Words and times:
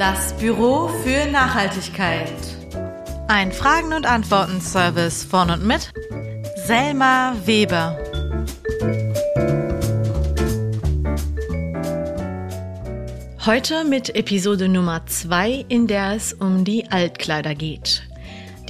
Das 0.00 0.32
Büro 0.38 0.88
für 0.88 1.30
Nachhaltigkeit. 1.30 2.32
Ein 3.28 3.52
Fragen- 3.52 3.92
und 3.92 4.06
Antworten-Service 4.06 5.24
von 5.24 5.50
und 5.50 5.66
mit 5.66 5.92
Selma 6.64 7.36
Weber. 7.44 7.98
Heute 13.44 13.84
mit 13.84 14.16
Episode 14.16 14.70
Nummer 14.70 15.04
2, 15.04 15.66
in 15.68 15.86
der 15.86 16.12
es 16.12 16.32
um 16.32 16.64
die 16.64 16.90
Altkleider 16.90 17.54
geht. 17.54 18.02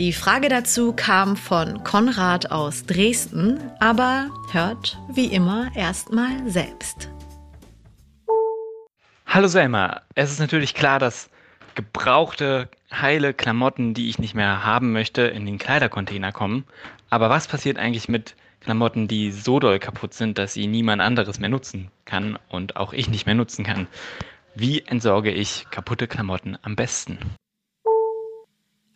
Die 0.00 0.12
Frage 0.12 0.48
dazu 0.48 0.92
kam 0.92 1.36
von 1.36 1.84
Konrad 1.84 2.50
aus 2.50 2.86
Dresden, 2.86 3.60
aber 3.78 4.30
hört 4.50 4.98
wie 5.14 5.26
immer 5.26 5.70
erstmal 5.76 6.50
selbst. 6.50 7.08
Hallo 9.32 9.46
Selma, 9.46 10.00
es 10.16 10.32
ist 10.32 10.40
natürlich 10.40 10.74
klar, 10.74 10.98
dass 10.98 11.30
gebrauchte, 11.76 12.68
heile 12.90 13.32
Klamotten, 13.32 13.94
die 13.94 14.08
ich 14.08 14.18
nicht 14.18 14.34
mehr 14.34 14.64
haben 14.64 14.90
möchte, 14.90 15.22
in 15.22 15.46
den 15.46 15.56
Kleidercontainer 15.56 16.32
kommen. 16.32 16.64
Aber 17.10 17.30
was 17.30 17.46
passiert 17.46 17.78
eigentlich 17.78 18.08
mit 18.08 18.34
Klamotten, 18.58 19.06
die 19.06 19.30
so 19.30 19.60
doll 19.60 19.78
kaputt 19.78 20.14
sind, 20.14 20.36
dass 20.36 20.54
sie 20.54 20.66
niemand 20.66 21.00
anderes 21.00 21.38
mehr 21.38 21.48
nutzen 21.48 21.92
kann 22.06 22.40
und 22.48 22.74
auch 22.74 22.92
ich 22.92 23.08
nicht 23.08 23.24
mehr 23.24 23.36
nutzen 23.36 23.64
kann? 23.64 23.86
Wie 24.56 24.80
entsorge 24.80 25.30
ich 25.30 25.64
kaputte 25.70 26.08
Klamotten 26.08 26.58
am 26.62 26.74
besten? 26.74 27.16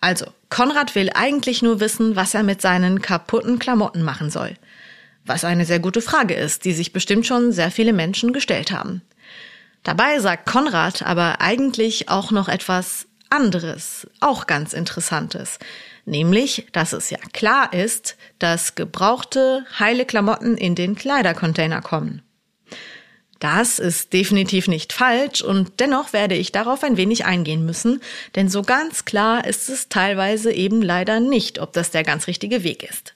Also, 0.00 0.26
Konrad 0.48 0.96
will 0.96 1.10
eigentlich 1.14 1.62
nur 1.62 1.78
wissen, 1.78 2.16
was 2.16 2.34
er 2.34 2.42
mit 2.42 2.60
seinen 2.60 3.00
kaputten 3.00 3.60
Klamotten 3.60 4.02
machen 4.02 4.30
soll. 4.30 4.56
Was 5.24 5.44
eine 5.44 5.64
sehr 5.64 5.78
gute 5.78 6.02
Frage 6.02 6.34
ist, 6.34 6.64
die 6.64 6.72
sich 6.72 6.92
bestimmt 6.92 7.24
schon 7.24 7.52
sehr 7.52 7.70
viele 7.70 7.92
Menschen 7.92 8.32
gestellt 8.32 8.72
haben. 8.72 9.00
Dabei 9.84 10.18
sagt 10.18 10.46
Konrad 10.46 11.02
aber 11.02 11.40
eigentlich 11.40 12.08
auch 12.08 12.30
noch 12.30 12.48
etwas 12.48 13.06
anderes, 13.30 14.06
auch 14.20 14.46
ganz 14.46 14.72
Interessantes. 14.72 15.58
Nämlich, 16.06 16.66
dass 16.72 16.92
es 16.92 17.10
ja 17.10 17.18
klar 17.32 17.72
ist, 17.72 18.16
dass 18.38 18.74
gebrauchte, 18.74 19.64
heile 19.78 20.04
Klamotten 20.04 20.56
in 20.56 20.74
den 20.74 20.94
Kleidercontainer 20.94 21.80
kommen. 21.80 22.22
Das 23.40 23.78
ist 23.78 24.12
definitiv 24.12 24.68
nicht 24.68 24.92
falsch 24.92 25.42
und 25.42 25.80
dennoch 25.80 26.12
werde 26.12 26.34
ich 26.34 26.52
darauf 26.52 26.82
ein 26.82 26.96
wenig 26.96 27.26
eingehen 27.26 27.66
müssen, 27.66 28.00
denn 28.36 28.48
so 28.48 28.62
ganz 28.62 29.04
klar 29.04 29.46
ist 29.46 29.68
es 29.68 29.88
teilweise 29.88 30.52
eben 30.52 30.80
leider 30.80 31.20
nicht, 31.20 31.58
ob 31.58 31.72
das 31.74 31.90
der 31.90 32.04
ganz 32.04 32.26
richtige 32.26 32.62
Weg 32.64 32.82
ist. 32.82 33.14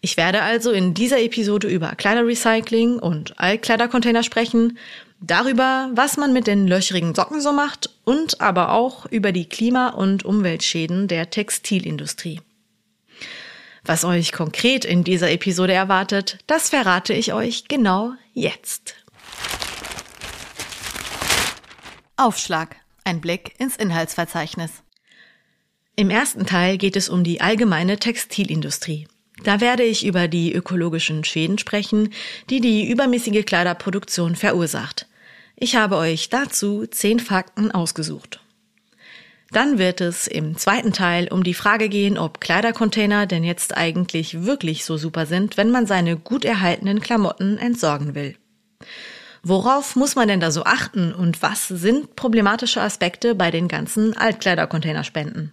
Ich 0.00 0.16
werde 0.16 0.42
also 0.42 0.70
in 0.70 0.94
dieser 0.94 1.20
Episode 1.20 1.68
über 1.68 1.94
Kleiderrecycling 1.96 2.98
und 2.98 3.40
Altkleidercontainer 3.40 4.22
sprechen 4.22 4.78
darüber, 5.20 5.90
was 5.94 6.16
man 6.16 6.32
mit 6.32 6.46
den 6.46 6.66
löchrigen 6.66 7.14
Socken 7.14 7.40
so 7.40 7.52
macht 7.52 7.90
und 8.04 8.40
aber 8.40 8.72
auch 8.72 9.06
über 9.06 9.32
die 9.32 9.48
Klima- 9.48 9.90
und 9.90 10.24
Umweltschäden 10.24 11.08
der 11.08 11.30
Textilindustrie. 11.30 12.40
Was 13.84 14.04
euch 14.04 14.32
konkret 14.32 14.84
in 14.84 15.04
dieser 15.04 15.30
Episode 15.30 15.72
erwartet, 15.72 16.38
das 16.46 16.70
verrate 16.70 17.12
ich 17.12 17.32
euch 17.32 17.68
genau 17.68 18.14
jetzt. 18.32 18.96
Aufschlag. 22.16 22.76
Ein 23.04 23.20
Blick 23.20 23.54
ins 23.60 23.76
Inhaltsverzeichnis. 23.76 24.82
Im 25.94 26.10
ersten 26.10 26.44
Teil 26.44 26.76
geht 26.76 26.96
es 26.96 27.08
um 27.08 27.22
die 27.22 27.40
allgemeine 27.40 27.98
Textilindustrie. 27.98 29.06
Da 29.46 29.60
werde 29.60 29.84
ich 29.84 30.04
über 30.04 30.26
die 30.26 30.52
ökologischen 30.52 31.22
Schäden 31.22 31.56
sprechen, 31.56 32.12
die 32.50 32.60
die 32.60 32.90
übermäßige 32.90 33.44
Kleiderproduktion 33.44 34.34
verursacht. 34.34 35.06
Ich 35.54 35.76
habe 35.76 35.98
euch 35.98 36.30
dazu 36.30 36.84
zehn 36.88 37.20
Fakten 37.20 37.70
ausgesucht. 37.70 38.40
Dann 39.52 39.78
wird 39.78 40.00
es 40.00 40.26
im 40.26 40.56
zweiten 40.56 40.92
Teil 40.92 41.28
um 41.28 41.44
die 41.44 41.54
Frage 41.54 41.88
gehen, 41.88 42.18
ob 42.18 42.40
Kleidercontainer 42.40 43.26
denn 43.26 43.44
jetzt 43.44 43.76
eigentlich 43.76 44.42
wirklich 44.42 44.84
so 44.84 44.96
super 44.96 45.26
sind, 45.26 45.56
wenn 45.56 45.70
man 45.70 45.86
seine 45.86 46.16
gut 46.16 46.44
erhaltenen 46.44 46.98
Klamotten 46.98 47.56
entsorgen 47.56 48.16
will. 48.16 48.34
Worauf 49.44 49.94
muss 49.94 50.16
man 50.16 50.26
denn 50.26 50.40
da 50.40 50.50
so 50.50 50.64
achten 50.64 51.14
und 51.14 51.40
was 51.40 51.68
sind 51.68 52.16
problematische 52.16 52.80
Aspekte 52.80 53.36
bei 53.36 53.52
den 53.52 53.68
ganzen 53.68 54.16
Altkleidercontainerspenden? 54.16 55.52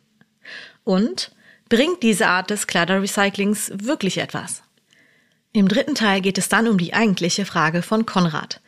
Und 0.83 1.31
Bringt 1.73 2.03
diese 2.03 2.27
Art 2.27 2.51
des 2.51 2.67
Kleiderrecyclings 2.67 3.71
wirklich 3.73 4.19
etwas? 4.19 4.61
Im 5.53 5.67
dritten 5.67 5.95
Teil 5.95 6.21
geht 6.21 6.37
es 6.37 6.47
dann 6.47 6.67
um 6.67 6.77
die 6.77 6.93
eigentliche 6.93 7.47
Frage 7.47 7.81
von 7.81 8.05
Konrad. 8.05 8.61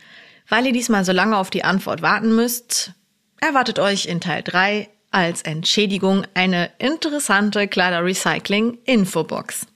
Weil 0.49 0.65
ihr 0.65 0.71
diesmal 0.71 1.05
so 1.05 1.11
lange 1.11 1.37
auf 1.37 1.51
die 1.51 1.63
Antwort 1.63 2.01
warten 2.01 2.35
müsst, 2.35 2.93
erwartet 3.39 3.77
euch 3.77 4.07
in 4.07 4.21
Teil 4.21 4.41
3 4.41 4.89
als 5.11 5.43
Entschädigung 5.43 6.25
eine 6.33 6.71
interessante 6.79 7.67
Kleiderrecycling-Infobox. 7.67 9.67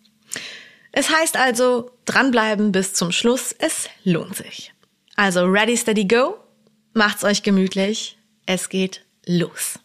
Es 0.92 1.16
heißt 1.16 1.38
also, 1.38 1.92
dranbleiben 2.06 2.72
bis 2.72 2.96
zum 2.96 3.12
Schluss, 3.12 3.54
es 3.60 3.90
lohnt 4.04 4.38
sich. 4.38 4.74
Also 5.16 5.46
ready, 5.46 5.78
steady, 5.78 6.06
go, 6.06 6.34
macht's 6.94 7.24
euch 7.24 7.44
gemütlich, 7.44 8.18
es 8.48 8.70
geht 8.70 9.06
los. 9.28 9.78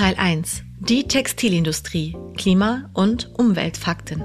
Teil 0.00 0.14
1. 0.16 0.62
Die 0.78 1.06
Textilindustrie, 1.06 2.16
Klima- 2.38 2.88
und 2.94 3.28
Umweltfakten. 3.36 4.22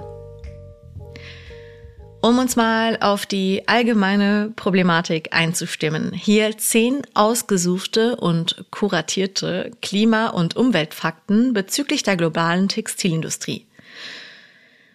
Um 2.21 2.39
uns 2.39 2.55
mal 2.55 2.97
auf 3.01 3.25
die 3.25 3.67
allgemeine 3.67 4.53
Problematik 4.55 5.33
einzustimmen, 5.33 6.13
hier 6.13 6.57
zehn 6.57 7.01
ausgesuchte 7.13 8.15
und 8.15 8.63
kuratierte 8.71 9.71
Klima- 9.81 10.29
und 10.29 10.55
Umweltfakten 10.55 11.51
bezüglich 11.51 12.03
der 12.03 12.15
globalen 12.15 12.69
Textilindustrie. 12.69 13.67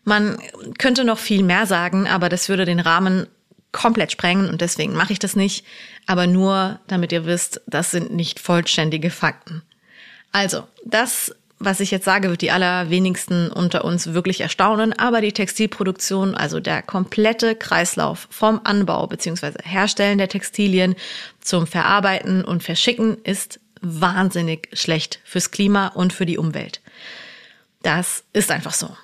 Man 0.05 0.39
könnte 0.79 1.05
noch 1.05 1.19
viel 1.19 1.43
mehr 1.43 1.67
sagen, 1.67 2.09
aber 2.09 2.31
das 2.31 2.49
würde 2.49 2.65
den 2.65 2.81
Rahmen 2.81 3.27
komplett 3.71 4.13
sprengen 4.13 4.49
und 4.49 4.63
deswegen 4.63 4.95
mache 4.95 5.13
ich 5.13 5.19
das 5.19 5.37
nicht, 5.37 5.67
aber 6.07 6.27
nur 6.27 6.81
damit 6.87 7.13
ihr 7.13 7.27
wisst, 7.27 7.61
das 7.67 7.91
sind 7.91 8.15
nicht 8.15 8.41
vollständige 8.41 9.11
Fakten. 9.11 9.63
Also, 10.33 10.65
das, 10.85 11.35
was 11.59 11.81
ich 11.81 11.91
jetzt 11.91 12.05
sage, 12.05 12.31
wird 12.31 12.41
die 12.41 12.51
allerwenigsten 12.51 13.51
unter 13.51 13.85
uns 13.85 14.15
wirklich 14.15 14.41
erstaunen, 14.41 14.93
aber 14.93 15.21
die 15.21 15.33
Textilproduktion, 15.33 16.35
also 16.35 16.61
der 16.61 16.83
komplette 16.83 17.55
Kreislauf 17.55 18.29
vom 18.31 18.61
Anbau 18.65 19.07
bzw. 19.07 19.53
Herstellen 19.63 20.19
der 20.19 20.29
Textilien 20.29 20.95
zum 21.41 21.67
Verarbeiten 21.67 22.45
und 22.45 22.63
Verschicken 22.63 23.19
ist 23.25 23.61
wahnsinnig 23.83 24.69
schlecht 24.73 25.21
fürs 25.25 25.51
Klima 25.51 25.89
und 25.89 26.13
für 26.13 26.27
die 26.27 26.39
Umwelt. 26.39 26.81
Das 27.83 28.25
ist 28.33 28.51
einfach 28.51 28.75
so. 28.75 28.95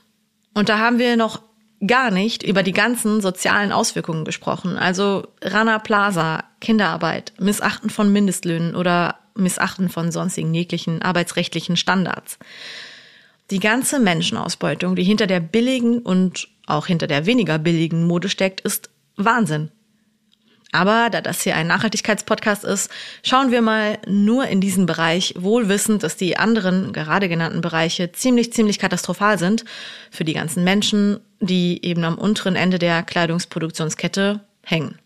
Und 0.55 0.69
da 0.69 0.79
haben 0.79 0.99
wir 0.99 1.17
noch 1.17 1.43
gar 1.87 2.11
nicht 2.11 2.43
über 2.43 2.63
die 2.63 2.73
ganzen 2.73 3.21
sozialen 3.21 3.73
Auswirkungen 3.73 4.25
gesprochen. 4.25 4.79
Also 4.79 5.29
Rana 5.43 5.79
Plaza, 5.79 6.45
Kinderarbeit, 6.61 7.33
Missachten 7.39 7.91
von 7.91 8.13
Mindestlöhnen 8.13 8.75
oder 8.75 9.19
Missachten 9.37 9.89
von 9.89 10.13
sonstigen 10.13 10.55
jeglichen 10.55 11.03
arbeitsrechtlichen 11.03 11.77
Standards. 11.77 12.39
Die 13.51 13.61
ganze 13.61 14.01
Menschenausbeutung, 14.01 14.97
die 14.97 15.05
hinter 15.05 15.27
der 15.27 15.41
billigen 15.41 16.01
und 16.01 16.49
auch 16.67 16.87
hinter 16.87 17.07
der 17.07 17.27
weniger 17.27 17.59
billigen 17.59 18.07
Mode 18.07 18.29
steckt, 18.29 18.61
ist 18.61 18.91
Wahnsinn. 19.17 19.71
Aber 20.73 21.11
da 21.11 21.21
das 21.21 21.43
hier 21.43 21.57
ein 21.57 21.69
Nachhaltigkeitspodcast 21.69 22.65
ist, 22.65 22.91
schauen 23.23 23.51
wir 23.51 23.63
mal 23.63 23.99
nur 24.07 24.47
in 24.49 24.61
diesen 24.61 24.85
Bereich, 24.85 25.35
wohl 25.39 25.69
wissend, 25.69 26.03
dass 26.03 26.17
die 26.17 26.37
anderen 26.37 26.93
gerade 26.93 27.29
genannten 27.29 27.61
Bereiche 27.61 28.13
ziemlich, 28.13 28.53
ziemlich 28.53 28.79
katastrophal 28.79 29.39
sind 29.39 29.65
für 30.11 30.25
die 30.25 30.35
ganzen 30.35 30.65
Menschen, 30.65 31.21
die 31.41 31.85
eben 31.85 32.05
am 32.05 32.19
unteren 32.19 32.57
Ende 32.57 32.79
der 32.79 33.03
Kleidungsproduktionskette 33.05 34.41
hängen. 34.65 34.99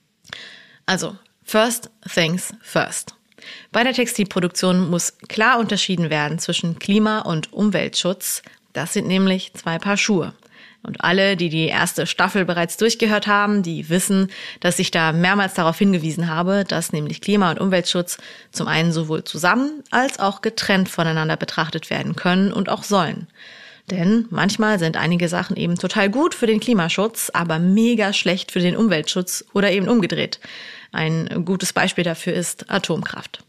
Also, 0.86 1.16
first 1.44 1.90
things 2.12 2.52
first. 2.62 3.14
Bei 3.72 3.84
der 3.84 3.92
Textilproduktion 3.92 4.90
muss 4.90 5.18
klar 5.28 5.58
unterschieden 5.58 6.10
werden 6.10 6.38
zwischen 6.38 6.78
Klima- 6.78 7.20
und 7.20 7.52
Umweltschutz. 7.52 8.42
Das 8.72 8.92
sind 8.92 9.06
nämlich 9.06 9.52
zwei 9.54 9.78
Paar 9.78 9.96
Schuhe. 9.96 10.34
Und 10.82 11.02
alle, 11.04 11.36
die 11.36 11.50
die 11.50 11.66
erste 11.66 12.06
Staffel 12.06 12.46
bereits 12.46 12.78
durchgehört 12.78 13.26
haben, 13.26 13.62
die 13.62 13.90
wissen, 13.90 14.30
dass 14.60 14.78
ich 14.78 14.90
da 14.90 15.12
mehrmals 15.12 15.52
darauf 15.54 15.76
hingewiesen 15.78 16.28
habe, 16.28 16.64
dass 16.64 16.92
nämlich 16.92 17.20
Klima- 17.20 17.50
und 17.50 17.60
Umweltschutz 17.60 18.16
zum 18.50 18.66
einen 18.66 18.92
sowohl 18.92 19.24
zusammen 19.24 19.84
als 19.90 20.18
auch 20.18 20.40
getrennt 20.40 20.88
voneinander 20.88 21.36
betrachtet 21.36 21.90
werden 21.90 22.16
können 22.16 22.50
und 22.52 22.70
auch 22.70 22.82
sollen. 22.82 23.26
Denn 23.90 24.26
manchmal 24.30 24.78
sind 24.78 24.96
einige 24.96 25.28
Sachen 25.28 25.56
eben 25.56 25.76
total 25.76 26.10
gut 26.10 26.34
für 26.34 26.46
den 26.46 26.60
Klimaschutz, 26.60 27.30
aber 27.34 27.58
mega 27.58 28.12
schlecht 28.12 28.52
für 28.52 28.60
den 28.60 28.76
Umweltschutz 28.76 29.44
oder 29.52 29.72
eben 29.72 29.88
umgedreht. 29.88 30.38
Ein 30.92 31.44
gutes 31.44 31.72
Beispiel 31.72 32.04
dafür 32.04 32.32
ist 32.32 32.70
Atomkraft. 32.70 33.42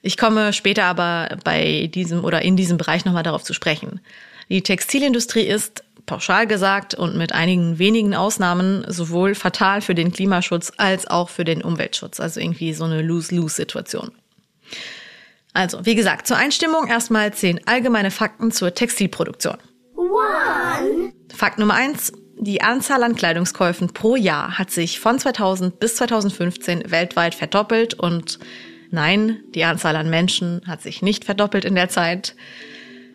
Ich 0.00 0.16
komme 0.16 0.52
später 0.52 0.84
aber 0.84 1.36
bei 1.44 1.88
diesem 1.92 2.24
oder 2.24 2.42
in 2.42 2.56
diesem 2.56 2.78
Bereich 2.78 3.04
nochmal 3.04 3.22
darauf 3.22 3.44
zu 3.44 3.52
sprechen. 3.52 4.00
Die 4.48 4.62
Textilindustrie 4.62 5.42
ist, 5.42 5.84
pauschal 6.06 6.46
gesagt 6.46 6.94
und 6.94 7.16
mit 7.16 7.32
einigen 7.32 7.78
wenigen 7.78 8.14
Ausnahmen, 8.14 8.84
sowohl 8.88 9.34
fatal 9.34 9.80
für 9.80 9.94
den 9.94 10.12
Klimaschutz 10.12 10.72
als 10.76 11.06
auch 11.06 11.28
für 11.28 11.44
den 11.44 11.62
Umweltschutz. 11.62 12.18
Also 12.18 12.40
irgendwie 12.40 12.74
so 12.74 12.84
eine 12.84 13.02
Lose-Lose-Situation. 13.02 14.10
Also, 15.52 15.84
wie 15.84 15.94
gesagt, 15.94 16.26
zur 16.26 16.36
Einstimmung 16.36 16.86
erstmal 16.86 17.32
zehn 17.34 17.60
allgemeine 17.66 18.10
Fakten 18.10 18.52
zur 18.52 18.74
Textilproduktion. 18.74 19.58
One. 19.96 21.12
Fakt 21.34 21.58
Nummer 21.58 21.74
eins. 21.74 22.12
Die 22.38 22.62
Anzahl 22.62 23.04
an 23.04 23.14
Kleidungskäufen 23.14 23.92
pro 23.92 24.16
Jahr 24.16 24.58
hat 24.58 24.70
sich 24.70 24.98
von 24.98 25.18
2000 25.18 25.78
bis 25.78 25.96
2015 25.96 26.90
weltweit 26.90 27.34
verdoppelt 27.36 27.94
und 27.94 28.40
nein, 28.90 29.44
die 29.54 29.64
Anzahl 29.64 29.94
an 29.94 30.10
Menschen 30.10 30.62
hat 30.66 30.82
sich 30.82 31.02
nicht 31.02 31.24
verdoppelt 31.24 31.64
in 31.64 31.76
der 31.76 31.88
Zeit. 31.88 32.34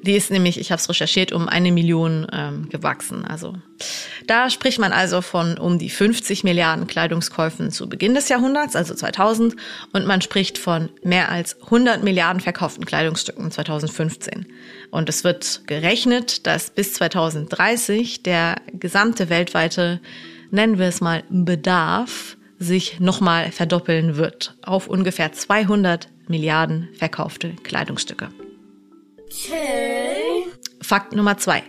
Die 0.01 0.13
ist 0.13 0.31
nämlich, 0.31 0.59
ich 0.59 0.71
habe 0.71 0.79
es 0.79 0.89
recherchiert, 0.89 1.31
um 1.31 1.47
eine 1.47 1.71
Million 1.71 2.27
ähm, 2.31 2.69
gewachsen. 2.69 3.25
Also 3.25 3.55
da 4.25 4.49
spricht 4.49 4.79
man 4.79 4.91
also 4.91 5.21
von 5.21 5.57
um 5.57 5.79
die 5.79 5.89
50 5.89 6.43
Milliarden 6.43 6.87
Kleidungskäufen 6.87 7.71
zu 7.71 7.89
Beginn 7.89 8.13
des 8.13 8.29
Jahrhunderts, 8.29 8.75
also 8.75 8.93
2000, 8.93 9.55
und 9.93 10.05
man 10.05 10.21
spricht 10.21 10.57
von 10.57 10.89
mehr 11.03 11.29
als 11.29 11.61
100 11.63 12.03
Milliarden 12.03 12.41
verkauften 12.41 12.85
Kleidungsstücken 12.85 13.51
2015. 13.51 14.45
Und 14.91 15.09
es 15.09 15.23
wird 15.23 15.63
gerechnet, 15.67 16.45
dass 16.47 16.69
bis 16.69 16.93
2030 16.93 18.23
der 18.23 18.55
gesamte 18.73 19.29
weltweite, 19.29 19.99
nennen 20.51 20.79
wir 20.79 20.87
es 20.87 21.01
mal, 21.01 21.23
Bedarf 21.29 22.37
sich 22.59 22.99
nochmal 22.99 23.51
verdoppeln 23.51 24.17
wird 24.17 24.55
auf 24.63 24.87
ungefähr 24.87 25.31
200 25.31 26.07
Milliarden 26.27 26.89
verkaufte 26.97 27.53
Kleidungsstücke. 27.63 28.29
Okay. 29.27 30.45
Fakt 30.81 31.13
Nummer 31.13 31.37
zwei. 31.37 31.63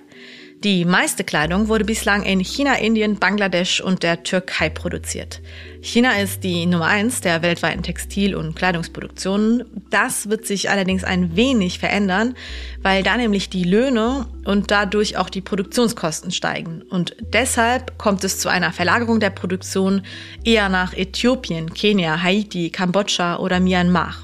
Die 0.65 0.85
meiste 0.85 1.23
Kleidung 1.23 1.69
wurde 1.69 1.85
bislang 1.85 2.25
in 2.25 2.41
China, 2.41 2.75
Indien, 2.75 3.21
Bangladesch 3.21 3.81
und 3.81 4.03
der 4.03 4.25
Türkei 4.25 4.69
produziert. 4.69 5.41
China 5.81 6.19
ist 6.21 6.43
die 6.43 6.67
Nummer 6.67 6.87
eins 6.87 7.21
der 7.21 7.43
weltweiten 7.43 7.85
Textil- 7.85 8.35
und 8.35 8.57
Kleidungsproduktionen. 8.57 9.65
Das 9.91 10.29
wird 10.29 10.49
sich 10.49 10.69
allerdings 10.69 11.05
ein 11.05 11.37
wenig 11.37 11.79
verändern, 11.79 12.35
weil 12.83 13.05
da 13.05 13.17
nämlich 13.17 13.51
die 13.51 13.63
Löhne 13.63 14.27
und 14.45 14.73
dadurch 14.73 15.17
auch 15.17 15.31
die 15.31 15.43
Produktionskosten 15.43 16.33
steigen. 16.33 16.83
Und 16.83 17.15
deshalb 17.33 17.97
kommt 17.97 18.25
es 18.25 18.41
zu 18.41 18.49
einer 18.49 18.73
Verlagerung 18.73 19.21
der 19.21 19.31
Produktion 19.31 20.03
eher 20.43 20.69
nach 20.69 20.93
Äthiopien, 20.93 21.73
Kenia, 21.73 22.21
Haiti, 22.21 22.71
Kambodscha 22.71 23.37
oder 23.37 23.61
Myanmar. 23.61 24.17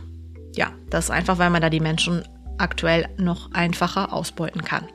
Ja, 0.57 0.73
das 0.91 1.05
ist 1.05 1.11
einfach, 1.13 1.39
weil 1.39 1.51
man 1.51 1.63
da 1.63 1.71
die 1.71 1.81
Menschen 1.81 2.25
aktuell 2.59 3.09
noch 3.17 3.53
einfacher 3.53 4.13
ausbeuten 4.13 4.65
kann. 4.65 4.89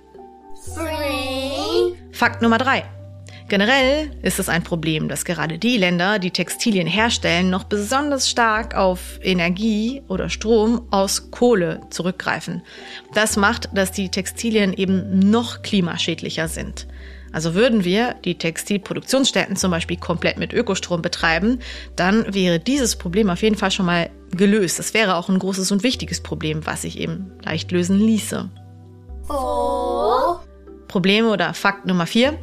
Three. 0.76 1.94
Fakt 2.12 2.42
Nummer 2.42 2.58
drei. 2.58 2.84
Generell 3.50 4.12
ist 4.22 4.38
es 4.38 4.48
ein 4.48 4.64
Problem, 4.64 5.10
dass 5.10 5.26
gerade 5.26 5.58
die 5.58 5.78
Länder, 5.78 6.20
die 6.20 6.30
Textilien 6.30 6.86
herstellen, 6.86 7.50
noch 7.50 7.64
besonders 7.64 8.30
stark 8.30 8.76
auf 8.76 9.20
Energie 9.24 10.04
oder 10.08 10.30
Strom 10.30 10.86
aus 10.92 11.32
Kohle 11.32 11.82
zurückgreifen. 11.90 12.62
Das 13.16 13.38
macht, 13.38 13.70
dass 13.74 13.92
die 13.92 14.10
Textilien 14.10 14.72
eben 14.74 15.32
noch 15.32 15.64
klimaschädlicher 15.64 16.48
sind. 16.48 16.86
Also 17.32 17.56
würden 17.56 17.84
wir 17.84 18.16
die 18.24 18.38
Textilproduktionsstätten 18.38 19.56
zum 19.56 19.72
Beispiel 19.72 19.98
komplett 19.98 20.38
mit 20.38 20.54
Ökostrom 20.54 21.02
betreiben, 21.02 21.60
dann 21.96 22.34
wäre 22.34 22.60
dieses 22.60 22.98
Problem 22.98 23.32
auf 23.32 23.42
jeden 23.42 23.56
Fall 23.56 23.72
schon 23.72 23.86
mal 23.88 24.12
gelöst. 24.32 24.80
Das 24.80 24.94
wäre 24.94 25.16
auch 25.16 25.30
ein 25.30 25.40
großes 25.40 25.72
und 25.72 25.84
wichtiges 25.84 26.22
Problem, 26.22 26.66
was 26.66 26.84
sich 26.84 27.00
eben 27.00 27.32
leicht 27.44 27.72
lösen 27.72 28.00
ließe. 28.00 28.50
Oh. 29.30 30.36
Problem 30.88 31.28
oder 31.28 31.54
Fakt 31.54 31.86
Nummer 31.86 32.06
vier. 32.06 32.38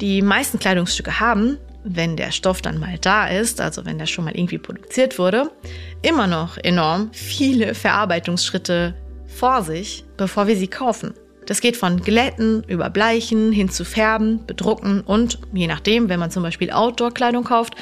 Die 0.00 0.20
meisten 0.22 0.58
Kleidungsstücke 0.58 1.20
haben, 1.20 1.58
wenn 1.84 2.16
der 2.16 2.32
Stoff 2.32 2.60
dann 2.60 2.78
mal 2.78 2.98
da 2.98 3.28
ist, 3.28 3.60
also 3.60 3.86
wenn 3.86 3.98
der 3.98 4.06
schon 4.06 4.24
mal 4.24 4.36
irgendwie 4.36 4.58
produziert 4.58 5.18
wurde, 5.18 5.50
immer 6.02 6.26
noch 6.26 6.58
enorm 6.58 7.10
viele 7.12 7.74
Verarbeitungsschritte 7.74 8.94
vor 9.26 9.62
sich, 9.62 10.04
bevor 10.16 10.46
wir 10.46 10.56
sie 10.56 10.68
kaufen. 10.68 11.14
Das 11.46 11.60
geht 11.60 11.76
von 11.76 12.00
Glätten 12.00 12.64
über 12.64 12.90
Bleichen 12.90 13.52
hin 13.52 13.68
zu 13.68 13.84
Färben, 13.84 14.44
Bedrucken 14.46 15.00
und, 15.02 15.38
je 15.52 15.68
nachdem, 15.68 16.08
wenn 16.08 16.18
man 16.18 16.32
zum 16.32 16.42
Beispiel 16.42 16.72
Outdoor-Kleidung 16.72 17.44
kauft, 17.44 17.76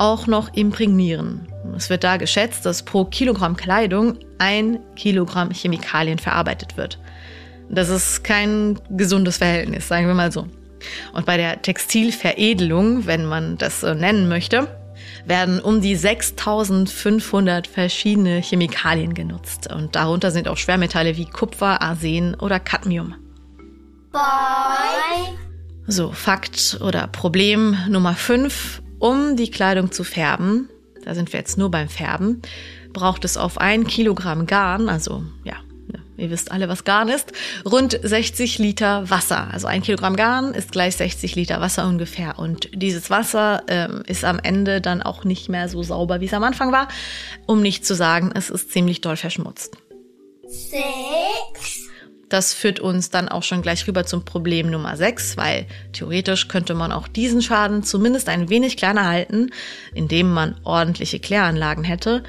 auch 0.00 0.26
noch 0.26 0.52
imprägnieren. 0.54 1.46
Es 1.76 1.90
wird 1.90 2.04
da 2.04 2.16
geschätzt, 2.16 2.64
dass 2.64 2.82
pro 2.82 3.04
Kilogramm 3.04 3.56
Kleidung 3.56 4.18
ein 4.38 4.80
Kilogramm 4.96 5.50
Chemikalien 5.50 6.18
verarbeitet 6.18 6.76
wird. 6.76 6.98
Das 7.68 7.90
ist 7.90 8.24
kein 8.24 8.78
gesundes 8.90 9.36
Verhältnis, 9.36 9.86
sagen 9.86 10.06
wir 10.06 10.14
mal 10.14 10.32
so. 10.32 10.46
Und 11.12 11.26
bei 11.26 11.36
der 11.36 11.60
Textilveredelung, 11.60 13.06
wenn 13.06 13.26
man 13.26 13.58
das 13.58 13.82
so 13.82 13.92
nennen 13.92 14.28
möchte, 14.28 14.66
werden 15.26 15.60
um 15.60 15.82
die 15.82 15.94
6500 15.94 17.66
verschiedene 17.66 18.40
Chemikalien 18.40 19.12
genutzt. 19.12 19.70
Und 19.72 19.94
darunter 19.94 20.30
sind 20.30 20.48
auch 20.48 20.56
Schwermetalle 20.56 21.18
wie 21.18 21.26
Kupfer, 21.26 21.82
Arsen 21.82 22.34
oder 22.34 22.58
Cadmium. 22.58 23.14
Bye. 24.10 24.20
So, 25.86 26.10
Fakt 26.10 26.78
oder 26.80 27.06
Problem 27.06 27.76
Nummer 27.88 28.14
5. 28.14 28.82
Um 29.00 29.36
die 29.36 29.50
Kleidung 29.50 29.90
zu 29.90 30.04
färben, 30.04 30.68
da 31.04 31.14
sind 31.14 31.32
wir 31.32 31.40
jetzt 31.40 31.58
nur 31.58 31.70
beim 31.70 31.88
Färben, 31.88 32.42
braucht 32.92 33.24
es 33.24 33.36
auf 33.36 33.58
ein 33.58 33.86
Kilogramm 33.86 34.46
Garn, 34.46 34.88
also 34.88 35.24
ja, 35.42 35.56
ihr 36.20 36.30
wisst 36.30 36.52
alle, 36.52 36.68
was 36.68 36.84
Garn 36.84 37.08
ist, 37.08 37.32
rund 37.64 37.98
60 38.00 38.58
Liter 38.58 39.08
Wasser. 39.10 39.48
Also 39.50 39.66
ein 39.66 39.82
Kilogramm 39.82 40.16
Garn 40.16 40.54
ist 40.54 40.70
gleich 40.70 40.96
60 40.96 41.34
Liter 41.34 41.60
Wasser 41.60 41.86
ungefähr. 41.86 42.38
Und 42.38 42.68
dieses 42.74 43.10
Wasser 43.10 43.62
ähm, 43.68 44.02
ist 44.06 44.24
am 44.24 44.38
Ende 44.38 44.80
dann 44.80 45.02
auch 45.02 45.24
nicht 45.24 45.48
mehr 45.48 45.68
so 45.68 45.82
sauber, 45.82 46.20
wie 46.20 46.26
es 46.26 46.34
am 46.34 46.44
Anfang 46.44 46.72
war. 46.72 46.88
Um 47.46 47.62
nicht 47.62 47.86
zu 47.86 47.94
sagen, 47.94 48.30
es 48.34 48.50
ist 48.50 48.70
ziemlich 48.70 49.00
doll 49.00 49.16
verschmutzt. 49.16 49.76
Six. 50.46 51.89
Das 52.30 52.54
führt 52.54 52.78
uns 52.78 53.10
dann 53.10 53.28
auch 53.28 53.42
schon 53.42 53.60
gleich 53.60 53.86
rüber 53.86 54.06
zum 54.06 54.24
Problem 54.24 54.70
Nummer 54.70 54.96
6, 54.96 55.36
weil 55.36 55.66
theoretisch 55.92 56.46
könnte 56.46 56.74
man 56.74 56.92
auch 56.92 57.08
diesen 57.08 57.42
Schaden 57.42 57.82
zumindest 57.82 58.28
ein 58.28 58.48
wenig 58.48 58.76
kleiner 58.76 59.06
halten, 59.06 59.50
indem 59.92 60.32
man 60.32 60.54
ordentliche 60.62 61.18
Kläranlagen 61.18 61.82
hätte 61.82 62.22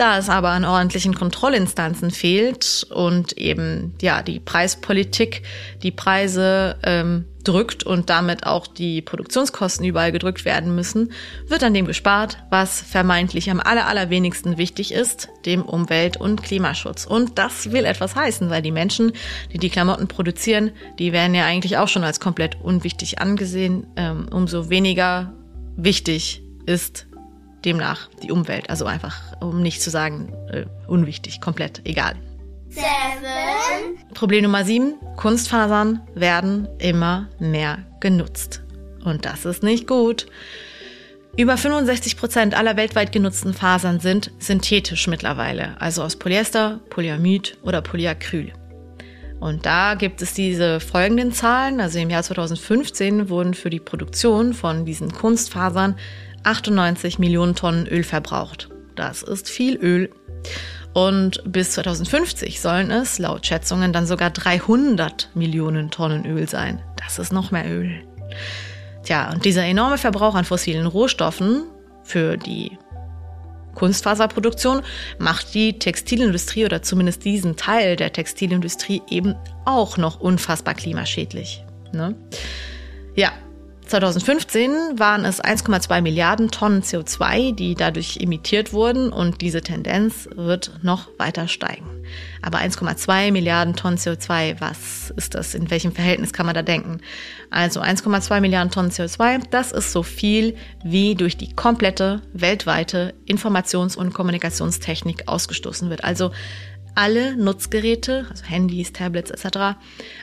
da 0.00 0.16
es 0.16 0.30
aber 0.30 0.48
an 0.48 0.64
ordentlichen 0.64 1.14
Kontrollinstanzen 1.14 2.10
fehlt 2.10 2.86
und 2.90 3.36
eben 3.36 3.94
ja 4.00 4.22
die 4.22 4.40
Preispolitik 4.40 5.42
die 5.82 5.90
Preise 5.90 6.76
ähm, 6.82 7.26
drückt 7.44 7.84
und 7.84 8.08
damit 8.08 8.46
auch 8.46 8.66
die 8.66 9.02
Produktionskosten 9.02 9.84
überall 9.84 10.10
gedrückt 10.10 10.46
werden 10.46 10.74
müssen, 10.74 11.12
wird 11.46 11.62
an 11.62 11.74
dem 11.74 11.86
gespart, 11.86 12.38
was 12.48 12.80
vermeintlich 12.80 13.50
am 13.50 13.60
aller, 13.60 13.86
allerwenigsten 13.86 14.56
wichtig 14.56 14.92
ist, 14.92 15.28
dem 15.44 15.62
Umwelt- 15.62 16.16
und 16.16 16.42
Klimaschutz. 16.42 17.04
Und 17.04 17.38
das 17.38 17.70
will 17.72 17.84
etwas 17.84 18.16
heißen, 18.16 18.48
weil 18.48 18.62
die 18.62 18.72
Menschen, 18.72 19.12
die 19.52 19.58
die 19.58 19.70
Klamotten 19.70 20.08
produzieren, 20.08 20.70
die 20.98 21.12
werden 21.12 21.34
ja 21.34 21.44
eigentlich 21.44 21.76
auch 21.76 21.88
schon 21.88 22.04
als 22.04 22.20
komplett 22.20 22.58
unwichtig 22.62 23.20
angesehen. 23.20 23.86
Ähm, 23.96 24.28
umso 24.30 24.70
weniger 24.70 25.34
wichtig 25.76 26.42
ist 26.64 27.06
demnach 27.64 28.08
die 28.22 28.30
Umwelt. 28.30 28.70
Also 28.70 28.86
einfach, 28.86 29.20
um 29.40 29.62
nicht 29.62 29.82
zu 29.82 29.90
sagen, 29.90 30.32
äh, 30.50 30.66
unwichtig, 30.86 31.40
komplett 31.40 31.82
egal. 31.84 32.14
Seven. 32.68 33.98
Problem 34.14 34.44
Nummer 34.44 34.64
sieben. 34.64 34.94
Kunstfasern 35.16 36.00
werden 36.14 36.68
immer 36.78 37.28
mehr 37.38 37.78
genutzt. 38.00 38.62
Und 39.04 39.24
das 39.24 39.44
ist 39.44 39.62
nicht 39.62 39.86
gut. 39.86 40.26
Über 41.36 41.56
65 41.56 42.16
Prozent 42.16 42.54
aller 42.54 42.76
weltweit 42.76 43.12
genutzten 43.12 43.54
Fasern 43.54 44.00
sind 44.00 44.32
synthetisch 44.38 45.06
mittlerweile, 45.06 45.80
also 45.80 46.02
aus 46.02 46.16
Polyester, 46.16 46.80
Polyamid 46.90 47.56
oder 47.62 47.82
Polyacryl. 47.82 48.52
Und 49.40 49.64
da 49.64 49.94
gibt 49.94 50.20
es 50.20 50.34
diese 50.34 50.80
folgenden 50.80 51.32
Zahlen. 51.32 51.80
Also 51.80 51.98
im 51.98 52.10
Jahr 52.10 52.22
2015 52.22 53.30
wurden 53.30 53.54
für 53.54 53.70
die 53.70 53.80
Produktion 53.80 54.52
von 54.52 54.84
diesen 54.84 55.12
Kunstfasern 55.12 55.96
98 56.44 57.18
Millionen 57.18 57.54
Tonnen 57.54 57.86
Öl 57.86 58.04
verbraucht. 58.04 58.68
Das 58.96 59.22
ist 59.22 59.48
viel 59.48 59.76
Öl. 59.76 60.10
Und 60.92 61.42
bis 61.46 61.72
2050 61.72 62.60
sollen 62.60 62.90
es 62.90 63.18
laut 63.18 63.46
Schätzungen 63.46 63.92
dann 63.92 64.06
sogar 64.06 64.30
300 64.30 65.30
Millionen 65.34 65.90
Tonnen 65.90 66.26
Öl 66.26 66.48
sein. 66.48 66.82
Das 66.96 67.18
ist 67.18 67.32
noch 67.32 67.50
mehr 67.50 67.68
Öl. 67.70 68.02
Tja, 69.04 69.32
und 69.32 69.44
dieser 69.44 69.64
enorme 69.64 69.98
Verbrauch 69.98 70.34
an 70.34 70.44
fossilen 70.44 70.86
Rohstoffen 70.86 71.64
für 72.02 72.36
die 72.36 72.76
Kunstfaserproduktion 73.74 74.82
macht 75.18 75.54
die 75.54 75.78
Textilindustrie 75.78 76.64
oder 76.64 76.82
zumindest 76.82 77.24
diesen 77.24 77.56
Teil 77.56 77.96
der 77.96 78.12
Textilindustrie 78.12 79.02
eben 79.08 79.34
auch 79.64 79.96
noch 79.96 80.20
unfassbar 80.20 80.74
klimaschädlich. 80.74 81.64
Ne? 81.92 82.14
Ja, 83.14 83.32
2015 83.90 85.00
waren 85.00 85.24
es 85.24 85.42
1,2 85.42 86.00
Milliarden 86.00 86.52
Tonnen 86.52 86.82
CO2, 86.82 87.52
die 87.52 87.74
dadurch 87.74 88.18
emittiert 88.20 88.72
wurden 88.72 89.12
und 89.12 89.40
diese 89.40 89.62
Tendenz 89.62 90.28
wird 90.36 90.78
noch 90.82 91.08
weiter 91.18 91.48
steigen. 91.48 91.88
Aber 92.40 92.58
1,2 92.58 93.32
Milliarden 93.32 93.74
Tonnen 93.74 93.98
CO2, 93.98 94.60
was 94.60 95.12
ist 95.16 95.34
das? 95.34 95.56
In 95.56 95.72
welchem 95.72 95.90
Verhältnis 95.90 96.32
kann 96.32 96.46
man 96.46 96.54
da 96.54 96.62
denken? 96.62 97.00
Also 97.50 97.80
1,2 97.80 98.40
Milliarden 98.40 98.70
Tonnen 98.70 98.92
CO2, 98.92 99.42
das 99.50 99.72
ist 99.72 99.90
so 99.90 100.04
viel, 100.04 100.54
wie 100.84 101.16
durch 101.16 101.36
die 101.36 101.52
komplette 101.52 102.22
weltweite 102.32 103.14
Informations- 103.26 103.96
und 103.96 104.14
Kommunikationstechnik 104.14 105.26
ausgestoßen 105.26 105.90
wird. 105.90 106.04
Also 106.04 106.30
alle 107.00 107.34
Nutzgeräte, 107.34 108.26
also 108.28 108.44
Handys, 108.44 108.92
Tablets 108.92 109.30
etc., 109.30 109.78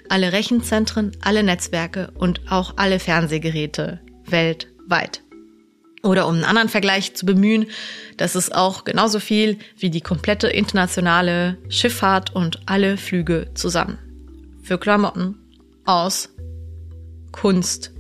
alle 0.10 0.32
Rechenzentren, 0.32 1.12
alle 1.22 1.42
Netzwerke 1.42 2.12
und 2.14 2.52
auch 2.52 2.74
alle 2.76 3.00
Fernsehgeräte 3.00 4.00
weltweit. 4.26 5.24
Oder 6.04 6.28
um 6.28 6.36
einen 6.36 6.44
anderen 6.44 6.70
Vergleich 6.70 7.16
zu 7.16 7.26
bemühen, 7.26 7.66
das 8.18 8.36
ist 8.36 8.54
auch 8.54 8.84
genauso 8.84 9.20
viel 9.20 9.58
wie 9.80 9.90
die 9.90 10.02
komplette 10.02 10.50
internationale 10.50 11.58
Schifffahrt 11.68 12.36
und 12.36 12.62
alle 12.68 12.98
Flüge 12.98 13.50
zusammen. 13.56 13.98
Für 14.62 14.78
Klamotten 14.78 15.36
aus 15.84 16.30
Kunst, 17.32 17.92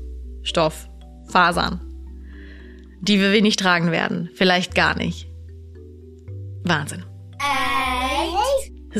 Fasern, 1.25 1.81
die 3.01 3.19
wir 3.19 3.31
wenig 3.31 3.55
tragen 3.55 3.89
werden, 3.89 4.29
vielleicht 4.36 4.75
gar 4.75 4.96
nicht. 4.96 5.27
Wahnsinn. 6.63 7.03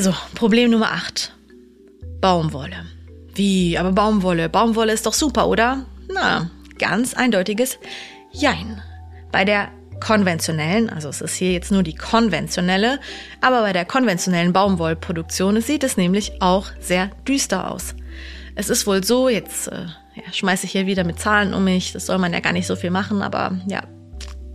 So, 0.00 0.14
Problem 0.36 0.70
Nummer 0.70 0.92
8. 0.92 1.32
Baumwolle. 2.20 2.86
Wie, 3.34 3.76
aber 3.76 3.90
Baumwolle? 3.90 4.48
Baumwolle 4.48 4.92
ist 4.92 5.06
doch 5.06 5.12
super, 5.12 5.48
oder? 5.48 5.86
Na, 6.08 6.48
ganz 6.78 7.14
eindeutiges 7.14 7.80
Jein. 8.30 8.80
Bei 9.32 9.44
der 9.44 9.70
konventionellen, 9.98 10.88
also 10.88 11.08
es 11.08 11.20
ist 11.20 11.34
hier 11.34 11.50
jetzt 11.50 11.72
nur 11.72 11.82
die 11.82 11.96
konventionelle, 11.96 13.00
aber 13.40 13.62
bei 13.62 13.72
der 13.72 13.84
konventionellen 13.84 14.52
Baumwollproduktion 14.52 15.60
sieht 15.60 15.82
es 15.82 15.96
nämlich 15.96 16.40
auch 16.40 16.66
sehr 16.78 17.10
düster 17.26 17.68
aus. 17.68 17.96
Es 18.54 18.70
ist 18.70 18.86
wohl 18.86 19.02
so, 19.02 19.28
jetzt 19.28 19.66
äh, 19.66 19.86
ja, 20.14 20.32
schmeiße 20.32 20.66
ich 20.66 20.72
hier 20.72 20.86
wieder 20.86 21.02
mit 21.02 21.18
Zahlen 21.18 21.54
um 21.54 21.64
mich, 21.64 21.92
das 21.92 22.06
soll 22.06 22.18
man 22.18 22.32
ja 22.32 22.38
gar 22.38 22.52
nicht 22.52 22.68
so 22.68 22.76
viel 22.76 22.90
machen, 22.90 23.20
aber 23.20 23.58
ja, 23.66 23.82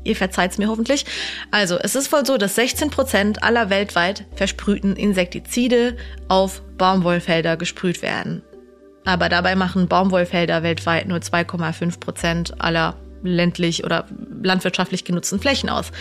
Ihr 0.04 0.16
verzeiht's 0.16 0.58
mir 0.58 0.68
hoffentlich. 0.68 1.06
Also, 1.52 1.78
es 1.78 1.96
ist 1.96 2.12
wohl 2.12 2.26
so, 2.26 2.38
dass 2.38 2.56
16 2.56 2.90
Prozent 2.90 3.44
aller 3.44 3.70
weltweit 3.70 4.26
versprühten 4.36 4.96
Insektizide 4.96 5.98
auf 6.28 6.62
Baumwollfelder 6.78 7.58
gesprüht 7.58 8.02
werden. 8.02 8.42
Aber 9.06 9.30
dabei 9.30 9.56
machen 9.56 9.88
Baumwollfelder 9.88 10.64
weltweit 10.64 11.08
nur 11.08 11.20
2,5 11.20 12.00
Prozent 12.00 12.62
aller 12.62 12.96
ländlich 13.22 13.84
oder 13.84 14.06
landwirtschaftlich 14.42 15.06
genutzten 15.06 15.40
Flächen 15.40 15.70
aus. 15.70 15.92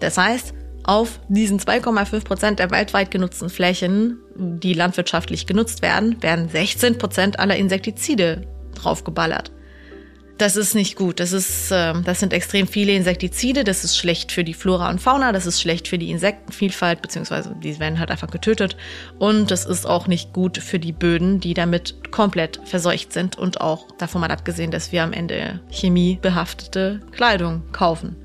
Das 0.00 0.18
heißt, 0.18 0.54
auf 0.84 1.20
diesen 1.28 1.60
2,5 1.60 2.24
Prozent 2.24 2.58
der 2.58 2.70
weltweit 2.70 3.10
genutzten 3.10 3.50
Flächen, 3.50 4.18
die 4.36 4.74
landwirtschaftlich 4.74 5.46
genutzt 5.46 5.82
werden, 5.82 6.22
werden 6.22 6.48
16 6.48 6.98
Prozent 6.98 7.38
aller 7.38 7.56
Insektizide 7.56 8.46
draufgeballert. 8.74 9.52
Das 10.38 10.56
ist 10.56 10.74
nicht 10.74 10.96
gut. 10.96 11.20
Das 11.20 11.32
ist, 11.32 11.70
äh, 11.70 11.94
das 12.02 12.20
sind 12.20 12.32
extrem 12.32 12.66
viele 12.66 12.92
Insektizide. 12.92 13.64
Das 13.64 13.84
ist 13.84 13.96
schlecht 13.96 14.32
für 14.32 14.44
die 14.44 14.54
Flora 14.54 14.90
und 14.90 15.00
Fauna. 15.00 15.32
Das 15.32 15.46
ist 15.46 15.60
schlecht 15.60 15.88
für 15.88 15.98
die 15.98 16.10
Insektenvielfalt, 16.10 17.02
beziehungsweise 17.02 17.54
die 17.62 17.78
werden 17.78 17.98
halt 17.98 18.10
einfach 18.10 18.30
getötet. 18.30 18.76
Und 19.18 19.50
das 19.50 19.64
ist 19.64 19.86
auch 19.86 20.06
nicht 20.06 20.32
gut 20.32 20.58
für 20.58 20.78
die 20.78 20.92
Böden, 20.92 21.40
die 21.40 21.54
damit 21.54 22.10
komplett 22.10 22.60
verseucht 22.64 23.12
sind 23.12 23.38
und 23.38 23.60
auch 23.60 23.86
davon 23.98 24.20
mal 24.20 24.30
abgesehen, 24.30 24.70
dass 24.70 24.90
wir 24.90 25.02
am 25.02 25.12
Ende 25.12 25.60
chemiebehaftete 25.70 27.00
Kleidung 27.12 27.62
kaufen. 27.72 28.16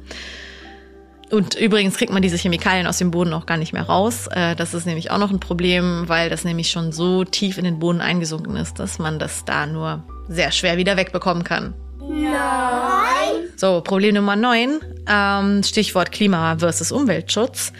Und 1.29 1.55
übrigens 1.55 1.97
kriegt 1.97 2.13
man 2.13 2.21
diese 2.21 2.37
Chemikalien 2.37 2.87
aus 2.87 2.99
dem 2.99 3.11
Boden 3.11 3.33
auch 3.33 3.45
gar 3.45 3.57
nicht 3.57 3.73
mehr 3.73 3.83
raus. 3.83 4.27
Äh, 4.27 4.55
das 4.55 4.73
ist 4.73 4.85
nämlich 4.85 5.11
auch 5.11 5.17
noch 5.17 5.31
ein 5.31 5.41
Problem, 5.41 6.05
weil 6.07 6.29
das 6.29 6.45
nämlich 6.45 6.71
schon 6.71 6.93
so 6.93 7.25
tief 7.25 7.57
in 7.57 7.65
den 7.65 7.79
Boden 7.79 7.99
eingesunken 7.99 8.55
ist, 8.55 8.79
dass 8.79 8.97
man 8.97 9.19
das 9.19 9.43
da 9.43 9.65
nur 9.65 10.03
sehr 10.29 10.51
schwer 10.51 10.77
wieder 10.77 10.95
wegbekommen 10.95 11.43
kann. 11.43 11.73
Nein. 12.09 13.49
So, 13.55 13.81
Problem 13.81 14.15
Nummer 14.15 14.35
9, 14.35 14.79
ähm, 15.07 15.63
Stichwort 15.63 16.11
Klima 16.11 16.57
versus 16.59 16.91
Umweltschutz. 16.91 17.73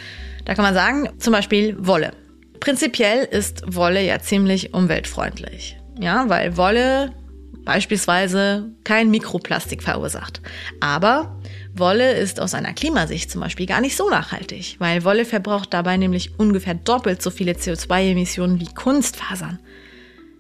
Da 0.45 0.55
kann 0.55 0.63
man 0.63 0.73
sagen, 0.73 1.09
zum 1.19 1.33
Beispiel 1.33 1.75
Wolle. 1.79 2.13
Prinzipiell 2.59 3.25
ist 3.25 3.63
Wolle 3.67 4.03
ja 4.03 4.19
ziemlich 4.19 4.73
umweltfreundlich. 4.73 5.77
Ja, 5.99 6.29
weil 6.29 6.57
Wolle 6.57 7.13
beispielsweise 7.63 8.71
kein 8.83 9.11
Mikroplastik 9.11 9.83
verursacht. 9.83 10.41
Aber 10.79 11.37
Wolle 11.75 12.13
ist 12.13 12.39
aus 12.39 12.53
einer 12.53 12.73
Klimasicht 12.73 13.29
zum 13.29 13.41
Beispiel 13.41 13.65
gar 13.65 13.81
nicht 13.81 13.97
so 13.97 14.09
nachhaltig, 14.09 14.77
weil 14.79 15.03
Wolle 15.03 15.25
verbraucht 15.25 15.73
dabei 15.73 15.97
nämlich 15.97 16.39
ungefähr 16.39 16.75
doppelt 16.75 17.21
so 17.21 17.29
viele 17.29 17.53
CO2-Emissionen 17.53 18.59
wie 18.59 18.73
Kunstfasern. 18.73 19.59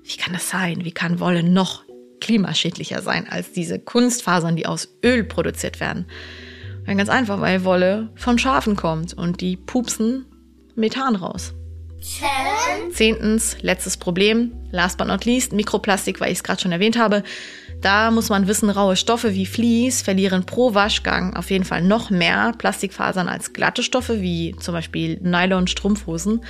Wie 0.03 0.17
kann 0.17 0.33
das 0.33 0.49
sein? 0.49 0.85
Wie 0.85 0.93
kann 0.93 1.19
Wolle 1.19 1.43
noch 1.43 1.83
klimaschädlicher 2.19 3.01
sein 3.01 3.27
als 3.27 3.51
diese 3.51 3.79
Kunstfasern, 3.79 4.55
die 4.55 4.65
aus 4.65 4.89
Öl 5.03 5.23
produziert 5.23 5.79
werden. 5.79 6.05
Ja, 6.85 6.93
ganz 6.93 7.09
einfach, 7.09 7.41
weil 7.41 7.63
Wolle 7.63 8.09
von 8.15 8.39
Schafen 8.39 8.75
kommt 8.75 9.13
und 9.13 9.41
die 9.41 9.57
pupsen 9.57 10.25
Methan 10.75 11.15
raus. 11.15 11.53
Zehntens, 12.93 13.57
letztes 13.61 13.97
Problem, 13.97 14.53
last 14.71 14.97
but 14.97 15.07
not 15.07 15.25
least, 15.25 15.51
Mikroplastik, 15.51 16.21
weil 16.21 16.31
ich 16.31 16.37
es 16.37 16.43
gerade 16.43 16.61
schon 16.61 16.71
erwähnt 16.71 16.97
habe. 16.97 17.23
Da 17.81 18.11
muss 18.11 18.29
man 18.29 18.47
wissen, 18.47 18.69
raue 18.69 18.95
Stoffe 18.95 19.33
wie 19.33 19.45
Vlies 19.45 20.01
verlieren 20.01 20.45
pro 20.45 20.73
Waschgang 20.73 21.35
auf 21.35 21.51
jeden 21.51 21.65
Fall 21.65 21.81
noch 21.81 22.09
mehr 22.09 22.53
Plastikfasern 22.57 23.27
als 23.27 23.53
glatte 23.53 23.83
Stoffe 23.83 24.21
wie 24.21 24.55
zum 24.59 24.73
Beispiel 24.73 25.19
Nylon-Strumpfhosen. 25.21 26.41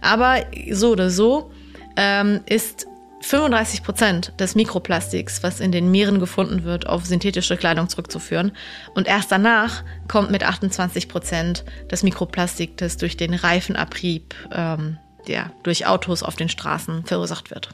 Aber 0.00 0.36
so 0.70 0.90
oder 0.90 1.10
so 1.10 1.50
ähm, 1.96 2.40
ist 2.46 2.86
35 3.20 3.82
Prozent 3.82 4.32
des 4.40 4.54
Mikroplastiks, 4.54 5.42
was 5.42 5.60
in 5.60 5.72
den 5.72 5.90
Meeren 5.90 6.20
gefunden 6.20 6.64
wird, 6.64 6.86
auf 6.86 7.04
synthetische 7.04 7.56
Kleidung 7.56 7.88
zurückzuführen. 7.88 8.52
Und 8.94 9.06
erst 9.06 9.30
danach 9.30 9.84
kommt 10.08 10.30
mit 10.30 10.42
28 10.42 11.08
Prozent 11.08 11.64
das 11.88 12.02
Mikroplastik, 12.02 12.76
das 12.78 12.96
durch 12.96 13.16
den 13.16 13.34
Reifenabrieb, 13.34 14.34
ähm, 14.52 14.98
der 15.28 15.52
durch 15.62 15.86
Autos 15.86 16.22
auf 16.22 16.36
den 16.36 16.48
Straßen 16.48 17.04
verursacht 17.04 17.50
wird. 17.50 17.68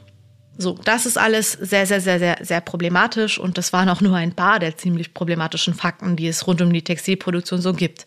So, 0.57 0.77
das 0.83 1.05
ist 1.05 1.17
alles 1.17 1.51
sehr, 1.51 1.85
sehr, 1.85 2.01
sehr, 2.01 2.19
sehr, 2.19 2.37
sehr 2.41 2.61
problematisch 2.61 3.39
und 3.39 3.57
das 3.57 3.73
waren 3.73 3.89
auch 3.89 4.01
nur 4.01 4.15
ein 4.15 4.33
paar 4.33 4.59
der 4.59 4.75
ziemlich 4.75 5.13
problematischen 5.13 5.75
Fakten, 5.75 6.15
die 6.15 6.27
es 6.27 6.47
rund 6.47 6.61
um 6.61 6.73
die 6.73 6.83
Textilproduktion 6.83 7.61
so 7.61 7.73
gibt. 7.73 8.05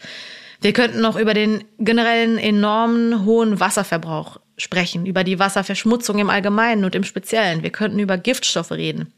Wir 0.60 0.72
könnten 0.72 1.00
noch 1.00 1.16
über 1.16 1.32
den 1.32 1.64
generellen 1.78 2.38
enormen 2.38 3.24
hohen 3.24 3.60
Wasserverbrauch 3.60 4.40
sprechen, 4.60 5.06
über 5.06 5.24
die 5.24 5.38
Wasserverschmutzung 5.38 6.18
im 6.18 6.30
Allgemeinen 6.30 6.84
und 6.84 6.94
im 6.94 7.04
Speziellen. 7.04 7.62
Wir 7.62 7.70
könnten 7.70 7.98
über 7.98 8.18
Giftstoffe 8.18 8.72
reden. 8.72 9.12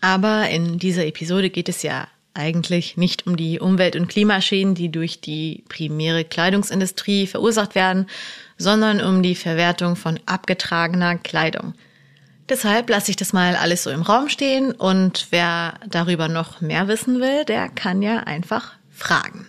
Aber 0.00 0.48
in 0.50 0.78
dieser 0.78 1.06
Episode 1.06 1.50
geht 1.50 1.68
es 1.68 1.82
ja 1.82 2.08
eigentlich 2.34 2.96
nicht 2.96 3.26
um 3.26 3.36
die 3.36 3.60
Umwelt- 3.60 3.96
und 3.96 4.08
Klimaschäden, 4.08 4.74
die 4.74 4.90
durch 4.90 5.20
die 5.20 5.64
primäre 5.68 6.24
Kleidungsindustrie 6.24 7.26
verursacht 7.26 7.74
werden, 7.74 8.06
sondern 8.58 9.00
um 9.00 9.22
die 9.22 9.36
Verwertung 9.36 9.96
von 9.96 10.18
abgetragener 10.26 11.16
Kleidung. 11.16 11.74
Deshalb 12.48 12.90
lasse 12.90 13.10
ich 13.10 13.16
das 13.16 13.32
mal 13.32 13.56
alles 13.56 13.84
so 13.84 13.90
im 13.90 14.02
Raum 14.02 14.28
stehen 14.28 14.72
und 14.72 15.28
wer 15.30 15.74
darüber 15.88 16.28
noch 16.28 16.60
mehr 16.60 16.88
wissen 16.88 17.20
will, 17.20 17.44
der 17.44 17.68
kann 17.70 18.02
ja 18.02 18.18
einfach 18.18 18.74
fragen. 18.90 19.46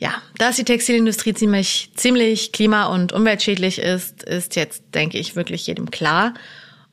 Ja, 0.00 0.14
dass 0.38 0.56
die 0.56 0.64
Textilindustrie 0.64 1.34
ziemlich, 1.34 1.90
ziemlich 1.94 2.52
klima- 2.52 2.86
und 2.86 3.12
umweltschädlich 3.12 3.78
ist, 3.78 4.22
ist 4.22 4.56
jetzt, 4.56 4.82
denke 4.94 5.18
ich, 5.18 5.36
wirklich 5.36 5.66
jedem 5.66 5.90
klar. 5.90 6.32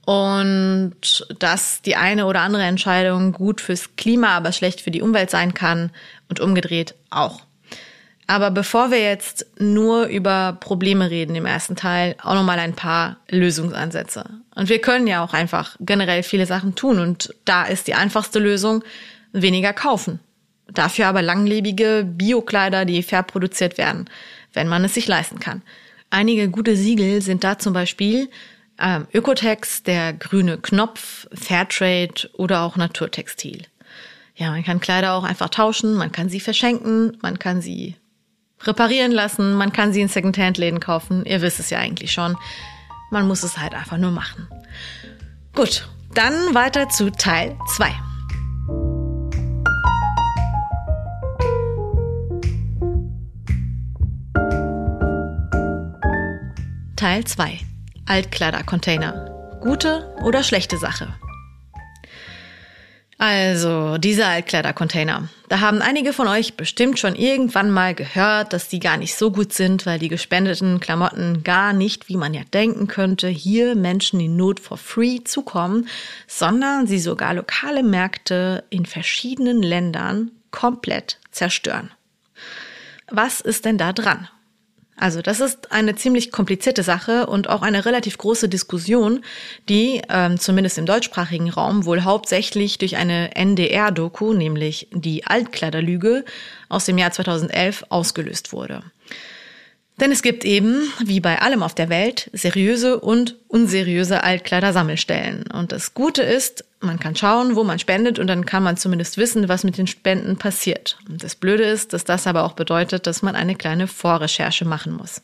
Und 0.06 1.26
dass 1.40 1.82
die 1.82 1.96
eine 1.96 2.26
oder 2.26 2.42
andere 2.42 2.64
Entscheidung 2.64 3.32
gut 3.32 3.62
fürs 3.62 3.96
Klima, 3.96 4.36
aber 4.36 4.52
schlecht 4.52 4.82
für 4.82 4.92
die 4.92 5.02
Umwelt 5.02 5.30
sein 5.30 5.54
kann 5.54 5.92
und 6.28 6.42
umgedreht 6.42 6.96
auch. 7.10 7.42
Aber 8.28 8.52
bevor 8.52 8.92
wir 8.92 9.02
jetzt 9.02 9.46
nur 9.58 10.08
über 10.08 10.58
Probleme 10.60 11.10
reden 11.10 11.36
im 11.36 11.46
ersten 11.46 11.78
Teil, 11.78 12.16
auch 12.22 12.34
nochmal 12.34 12.60
ein 12.60 12.74
paar 12.74 13.18
Lösungsansätze. 13.30 14.26
Und 14.54 14.68
wir 14.68 14.82
können 14.82 15.08
ja 15.08 15.24
auch 15.24 15.34
einfach 15.34 15.78
generell 15.80 16.24
viele 16.24 16.46
Sachen 16.46 16.76
tun. 16.76 17.00
Und 17.00 17.34
da 17.46 17.64
ist 17.64 17.88
die 17.88 17.94
einfachste 17.94 18.40
Lösung, 18.40 18.84
weniger 19.32 19.72
kaufen. 19.72 20.20
Dafür 20.72 21.08
aber 21.08 21.22
langlebige 21.22 22.06
Biokleider, 22.06 22.86
die 22.86 23.04
fair 23.04 23.24
produziert 23.24 23.78
werden, 23.78 24.10
wenn 24.54 24.68
man 24.68 24.84
es 24.84 24.94
sich 24.94 25.08
leisten 25.08 25.40
kann. 25.40 25.62
Einige 26.10 26.50
gute 26.50 26.76
Siegel 26.76 27.22
sind 27.22 27.44
da 27.44 27.58
zum 27.58 27.74
Beispiel 27.74 28.30
ähm, 28.80 29.08
Ökotex, 29.14 29.84
der 29.84 30.14
grüne 30.14 30.58
Knopf, 30.58 31.28
Fairtrade 31.34 32.30
oder 32.34 32.62
auch 32.62 32.76
Naturtextil. 32.76 33.64
Ja, 34.36 34.52
man 34.52 34.64
kann 34.64 34.80
Kleider 34.80 35.14
auch 35.14 35.24
einfach 35.24 35.50
tauschen, 35.50 35.96
man 35.96 36.12
kann 36.12 36.30
sie 36.30 36.40
verschenken, 36.40 37.18
man 37.22 37.40
kann 37.40 37.62
sie 37.62 37.96
reparieren 38.62 39.12
lassen, 39.12 39.54
man 39.54 39.74
kann 39.74 39.94
sie 39.94 40.02
in 40.02 40.08
Secondhand-Läden 40.08 40.80
kaufen. 40.80 41.26
Ihr 41.26 41.42
wisst 41.42 41.60
es 41.60 41.70
ja 41.70 41.80
eigentlich 41.80 42.12
schon. 42.12 42.38
Man 43.10 43.28
muss 43.28 43.44
es 43.44 43.58
halt 43.58 43.74
einfach 43.74 43.98
nur 43.98 44.12
machen. 44.12 44.48
Gut, 45.56 45.88
dann 46.14 46.34
weiter 46.54 46.90
zu 46.90 47.12
Teil 47.12 47.58
2. 47.76 48.07
Teil 56.98 57.26
2. 57.26 57.60
Altkleidercontainer. 58.08 59.60
Gute 59.62 60.16
oder 60.24 60.42
schlechte 60.42 60.80
Sache? 60.80 61.14
Also, 63.20 64.00
diese 64.00 64.26
Altkleidercontainer. 64.26 65.30
Da 65.48 65.60
haben 65.60 65.84
einige 65.84 66.12
von 66.12 66.28
euch 66.28 66.58
bestimmt 66.58 66.98
schon 66.98 67.14
irgendwann 67.14 67.70
mal 67.70 67.94
gehört, 67.94 68.52
dass 68.52 68.68
die 68.68 68.80
gar 68.80 68.98
nicht 68.98 69.14
so 69.14 69.30
gut 69.30 69.54
sind, 69.54 69.86
weil 69.86 70.00
die 70.00 70.08
gespendeten 70.08 70.80
Klamotten 70.80 71.44
gar 71.44 71.72
nicht, 71.72 72.10
wie 72.10 72.18
man 72.18 72.34
ja 72.34 72.42
denken 72.52 72.88
könnte, 72.88 73.28
hier 73.28 73.76
Menschen 73.76 74.20
in 74.20 74.36
Not 74.36 74.60
for 74.60 74.78
free 74.78 75.20
zukommen, 75.24 75.88
sondern 76.26 76.88
sie 76.88 77.00
sogar 77.00 77.36
lokale 77.36 77.84
Märkte 77.84 78.64
in 78.72 78.88
verschiedenen 78.88 79.62
Ländern 79.62 80.32
komplett 80.50 81.20
zerstören. 81.30 81.92
Was 83.12 83.40
ist 83.40 83.66
denn 83.66 83.78
da 83.78 83.94
dran? 83.94 84.28
Also 85.00 85.22
das 85.22 85.40
ist 85.40 85.72
eine 85.72 85.96
ziemlich 85.96 86.32
komplizierte 86.32 86.82
Sache 86.82 87.28
und 87.28 87.50
auch 87.50 87.62
eine 87.62 87.86
relativ 87.86 88.18
große 88.18 88.50
Diskussion, 88.50 89.24
die 89.70 90.02
ähm, 90.10 90.40
zumindest 90.40 90.80
im 90.80 90.88
deutschsprachigen 90.88 91.52
Raum 91.52 91.86
wohl 91.86 92.04
hauptsächlich 92.04 92.80
durch 92.80 92.98
eine 92.98 93.36
NDR-Doku, 93.36 94.34
nämlich 94.34 94.88
die 94.92 95.26
Altkleiderlüge 95.26 96.26
aus 96.68 96.86
dem 96.86 96.98
Jahr 96.98 97.12
2011 97.12 97.86
ausgelöst 97.90 98.52
wurde. 98.54 98.82
Denn 100.00 100.12
es 100.12 100.22
gibt 100.22 100.46
eben, 100.46 100.94
wie 101.04 101.20
bei 101.20 101.42
allem 101.42 101.64
auf 101.64 101.74
der 101.74 101.90
Welt, 101.90 102.30
seriöse 102.32 103.00
und 103.00 103.36
unseriöse 103.48 104.24
Altkleidersammelstellen. 104.24 105.46
Und 105.52 105.72
das 105.72 105.96
Gute 105.96 106.22
ist, 106.22 106.66
man 106.80 107.00
kann 107.00 107.16
schauen, 107.16 107.56
wo 107.56 107.64
man 107.64 107.80
spendet 107.80 108.20
und 108.20 108.28
dann 108.28 108.46
kann 108.46 108.62
man 108.62 108.78
zumindest 108.78 109.18
wissen, 109.18 109.50
was 109.50 109.64
mit 109.64 109.80
den 109.80 109.88
Spenden 109.88 110.38
passiert. 110.38 111.00
Und 111.10 111.24
das 111.24 111.34
Blöde 111.34 111.64
ist, 111.64 111.94
dass 111.94 112.04
das 112.04 112.28
aber 112.28 112.44
auch 112.44 112.54
bedeutet, 112.54 113.08
dass 113.08 113.24
man 113.24 113.36
eine 113.36 113.56
kleine 113.56 113.88
Vorrecherche 113.88 114.66
machen 114.66 114.94
muss. 114.94 115.24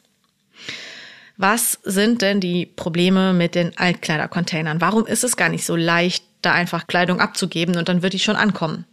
Was 1.37 1.79
sind 1.83 2.23
denn 2.23 2.39
die 2.39 2.65
Probleme 2.65 3.33
mit 3.33 3.53
den 3.53 3.77
Altkleidercontainern? 3.77 4.81
Warum 4.81 5.05
ist 5.05 5.23
es 5.23 5.37
gar 5.37 5.49
nicht 5.49 5.65
so 5.65 5.75
leicht, 5.75 6.23
da 6.41 6.51
einfach 6.53 6.87
Kleidung 6.87 7.19
abzugeben 7.19 7.77
und 7.77 7.89
dann 7.89 8.01
wird 8.01 8.13
die 8.13 8.19
schon 8.19 8.35
ankommen? 8.35 8.85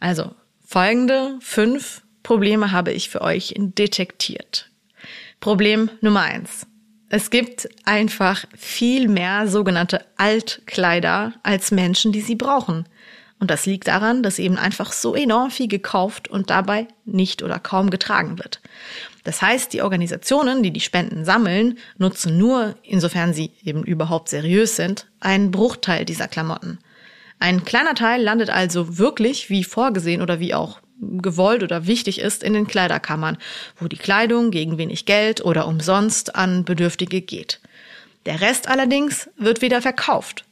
Also, 0.00 0.34
folgende 0.64 1.38
fünf 1.40 2.02
Probleme 2.22 2.72
habe 2.72 2.92
ich 2.92 3.10
für 3.10 3.20
euch 3.20 3.54
detektiert. 3.56 4.70
Problem 5.44 5.90
Nummer 6.00 6.22
eins. 6.22 6.66
Es 7.10 7.28
gibt 7.28 7.68
einfach 7.84 8.46
viel 8.56 9.08
mehr 9.08 9.46
sogenannte 9.46 10.00
Altkleider 10.16 11.34
als 11.42 11.70
Menschen, 11.70 12.12
die 12.12 12.22
sie 12.22 12.34
brauchen. 12.34 12.88
Und 13.40 13.50
das 13.50 13.66
liegt 13.66 13.88
daran, 13.88 14.22
dass 14.22 14.38
eben 14.38 14.56
einfach 14.56 14.90
so 14.94 15.14
enorm 15.14 15.50
viel 15.50 15.68
gekauft 15.68 16.28
und 16.28 16.48
dabei 16.48 16.88
nicht 17.04 17.42
oder 17.42 17.58
kaum 17.58 17.90
getragen 17.90 18.38
wird. 18.38 18.62
Das 19.24 19.42
heißt, 19.42 19.74
die 19.74 19.82
Organisationen, 19.82 20.62
die 20.62 20.70
die 20.70 20.80
Spenden 20.80 21.26
sammeln, 21.26 21.76
nutzen 21.98 22.38
nur, 22.38 22.76
insofern 22.82 23.34
sie 23.34 23.50
eben 23.62 23.84
überhaupt 23.84 24.30
seriös 24.30 24.76
sind, 24.76 25.08
einen 25.20 25.50
Bruchteil 25.50 26.06
dieser 26.06 26.26
Klamotten. 26.26 26.78
Ein 27.38 27.66
kleiner 27.66 27.94
Teil 27.94 28.22
landet 28.22 28.48
also 28.48 28.96
wirklich 28.96 29.50
wie 29.50 29.62
vorgesehen 29.62 30.22
oder 30.22 30.40
wie 30.40 30.54
auch 30.54 30.80
gewollt 31.00 31.62
oder 31.62 31.86
wichtig 31.86 32.20
ist 32.20 32.42
in 32.42 32.54
den 32.54 32.66
Kleiderkammern, 32.66 33.38
wo 33.78 33.88
die 33.88 33.96
Kleidung 33.96 34.50
gegen 34.50 34.78
wenig 34.78 35.06
Geld 35.06 35.44
oder 35.44 35.66
umsonst 35.66 36.34
an 36.34 36.64
Bedürftige 36.64 37.20
geht. 37.20 37.60
Der 38.26 38.40
Rest 38.40 38.68
allerdings 38.68 39.28
wird 39.36 39.60
wieder 39.60 39.82
verkauft. 39.82 40.44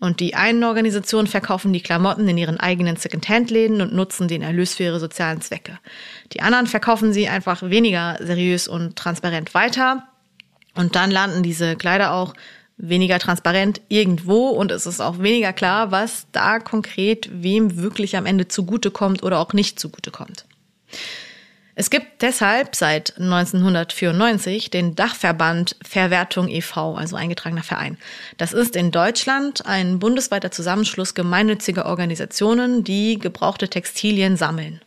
Und 0.00 0.20
die 0.20 0.36
einen 0.36 0.62
Organisationen 0.62 1.26
verkaufen 1.26 1.72
die 1.72 1.80
Klamotten 1.80 2.28
in 2.28 2.38
ihren 2.38 2.60
eigenen 2.60 2.96
Second-Hand-Läden 2.96 3.80
und 3.80 3.92
nutzen 3.92 4.28
den 4.28 4.42
Erlös 4.42 4.76
für 4.76 4.84
ihre 4.84 5.00
sozialen 5.00 5.40
Zwecke. 5.40 5.80
Die 6.32 6.40
anderen 6.40 6.68
verkaufen 6.68 7.12
sie 7.12 7.28
einfach 7.28 7.62
weniger 7.62 8.16
seriös 8.20 8.68
und 8.68 8.94
transparent 8.94 9.54
weiter. 9.54 10.04
Und 10.76 10.94
dann 10.94 11.10
landen 11.10 11.42
diese 11.42 11.74
Kleider 11.74 12.12
auch 12.12 12.34
weniger 12.78 13.18
transparent 13.18 13.80
irgendwo 13.88 14.48
und 14.48 14.70
es 14.70 14.86
ist 14.86 15.00
auch 15.00 15.18
weniger 15.18 15.52
klar, 15.52 15.90
was 15.90 16.26
da 16.32 16.60
konkret 16.60 17.28
wem 17.32 17.76
wirklich 17.76 18.16
am 18.16 18.24
Ende 18.24 18.48
zugutekommt 18.48 19.22
oder 19.22 19.40
auch 19.40 19.52
nicht 19.52 19.78
zugutekommt. 19.78 20.46
Es 21.80 21.90
gibt 21.90 22.22
deshalb 22.22 22.74
seit 22.74 23.16
1994 23.18 24.68
den 24.70 24.96
Dachverband 24.96 25.76
Verwertung 25.80 26.48
e.V., 26.48 26.96
also 26.96 27.14
eingetragener 27.14 27.62
Verein. 27.62 27.98
Das 28.36 28.52
ist 28.52 28.74
in 28.74 28.90
Deutschland 28.90 29.64
ein 29.64 30.00
bundesweiter 30.00 30.50
Zusammenschluss 30.50 31.14
gemeinnütziger 31.14 31.86
Organisationen, 31.86 32.82
die 32.82 33.20
gebrauchte 33.20 33.68
Textilien 33.68 34.36
sammeln. 34.36 34.80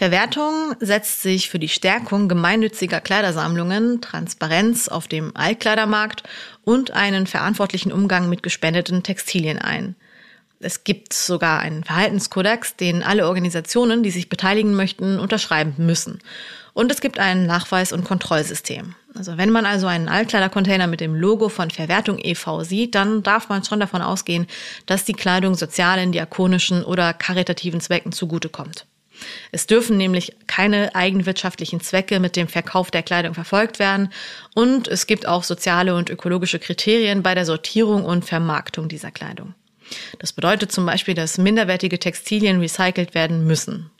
Verwertung 0.00 0.74
setzt 0.80 1.20
sich 1.20 1.50
für 1.50 1.58
die 1.58 1.68
Stärkung 1.68 2.26
gemeinnütziger 2.26 3.02
Kleidersammlungen, 3.02 4.00
Transparenz 4.00 4.88
auf 4.88 5.08
dem 5.08 5.36
Altkleidermarkt 5.36 6.22
und 6.64 6.92
einen 6.92 7.26
verantwortlichen 7.26 7.92
Umgang 7.92 8.30
mit 8.30 8.42
gespendeten 8.42 9.02
Textilien 9.02 9.58
ein. 9.58 9.96
Es 10.58 10.84
gibt 10.84 11.12
sogar 11.12 11.60
einen 11.60 11.84
Verhaltenskodex, 11.84 12.76
den 12.76 13.02
alle 13.02 13.28
Organisationen, 13.28 14.02
die 14.02 14.10
sich 14.10 14.30
beteiligen 14.30 14.74
möchten, 14.74 15.18
unterschreiben 15.18 15.74
müssen. 15.76 16.20
Und 16.72 16.90
es 16.90 17.02
gibt 17.02 17.18
ein 17.18 17.44
Nachweis- 17.44 17.92
und 17.92 18.04
Kontrollsystem. 18.04 18.94
Also 19.14 19.36
wenn 19.36 19.50
man 19.50 19.66
also 19.66 19.86
einen 19.86 20.08
Altkleidercontainer 20.08 20.86
mit 20.86 21.02
dem 21.02 21.14
Logo 21.14 21.50
von 21.50 21.70
Verwertung 21.70 22.18
e.V. 22.18 22.64
sieht, 22.64 22.94
dann 22.94 23.22
darf 23.22 23.50
man 23.50 23.64
schon 23.64 23.80
davon 23.80 24.00
ausgehen, 24.00 24.46
dass 24.86 25.04
die 25.04 25.12
Kleidung 25.12 25.56
sozialen, 25.56 26.10
diakonischen 26.10 26.84
oder 26.84 27.12
karitativen 27.12 27.82
Zwecken 27.82 28.12
zugutekommt. 28.12 28.86
Es 29.52 29.66
dürfen 29.66 29.96
nämlich 29.96 30.34
keine 30.46 30.94
eigenwirtschaftlichen 30.94 31.80
Zwecke 31.80 32.20
mit 32.20 32.36
dem 32.36 32.48
Verkauf 32.48 32.90
der 32.90 33.02
Kleidung 33.02 33.34
verfolgt 33.34 33.78
werden 33.78 34.12
und 34.54 34.88
es 34.88 35.06
gibt 35.06 35.26
auch 35.26 35.44
soziale 35.44 35.94
und 35.94 36.10
ökologische 36.10 36.58
Kriterien 36.58 37.22
bei 37.22 37.34
der 37.34 37.44
Sortierung 37.44 38.04
und 38.04 38.24
Vermarktung 38.24 38.88
dieser 38.88 39.10
Kleidung. 39.10 39.54
Das 40.18 40.32
bedeutet 40.32 40.72
zum 40.72 40.86
Beispiel, 40.86 41.14
dass 41.14 41.38
minderwertige 41.38 41.98
Textilien 41.98 42.60
recycelt 42.60 43.14
werden 43.14 43.46
müssen. 43.46 43.90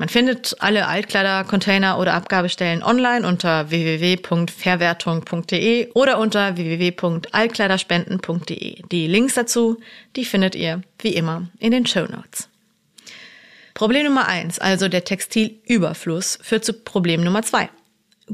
Man 0.00 0.08
findet 0.08 0.56
alle 0.60 0.88
Altkleidercontainer 0.88 1.98
oder 1.98 2.14
Abgabestellen 2.14 2.82
online 2.82 3.28
unter 3.28 3.68
www.verwertung.de 3.68 5.90
oder 5.92 6.18
unter 6.18 6.56
www.altkleiderspenden.de. 6.56 8.82
Die 8.90 9.06
Links 9.06 9.34
dazu, 9.34 9.78
die 10.16 10.24
findet 10.24 10.54
ihr 10.54 10.80
wie 11.00 11.14
immer 11.14 11.48
in 11.58 11.72
den 11.72 11.84
Show 11.84 12.06
Notes. 12.06 12.49
Problem 13.74 14.06
Nummer 14.06 14.26
eins, 14.26 14.58
also 14.58 14.88
der 14.88 15.04
Textilüberfluss, 15.04 16.38
führt 16.42 16.64
zu 16.64 16.72
Problem 16.72 17.22
Nummer 17.22 17.42
zwei. 17.42 17.70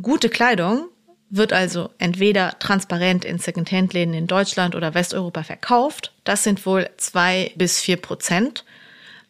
Gute 0.01 0.29
Kleidung 0.29 0.89
wird 1.31 1.53
also 1.53 1.91
entweder 1.99 2.59
transparent 2.59 3.25
in 3.25 3.39
Secondhand-Läden 3.39 4.15
in 4.15 4.27
Deutschland 4.27 4.75
oder 4.75 4.95
Westeuropa 4.95 5.43
verkauft. 5.43 6.13
Das 6.25 6.45
sind 6.45 6.65
wohl 6.67 6.89
zwei 6.97 7.53
bis 7.57 7.81
vier 7.81 7.97
Prozent. 7.97 8.65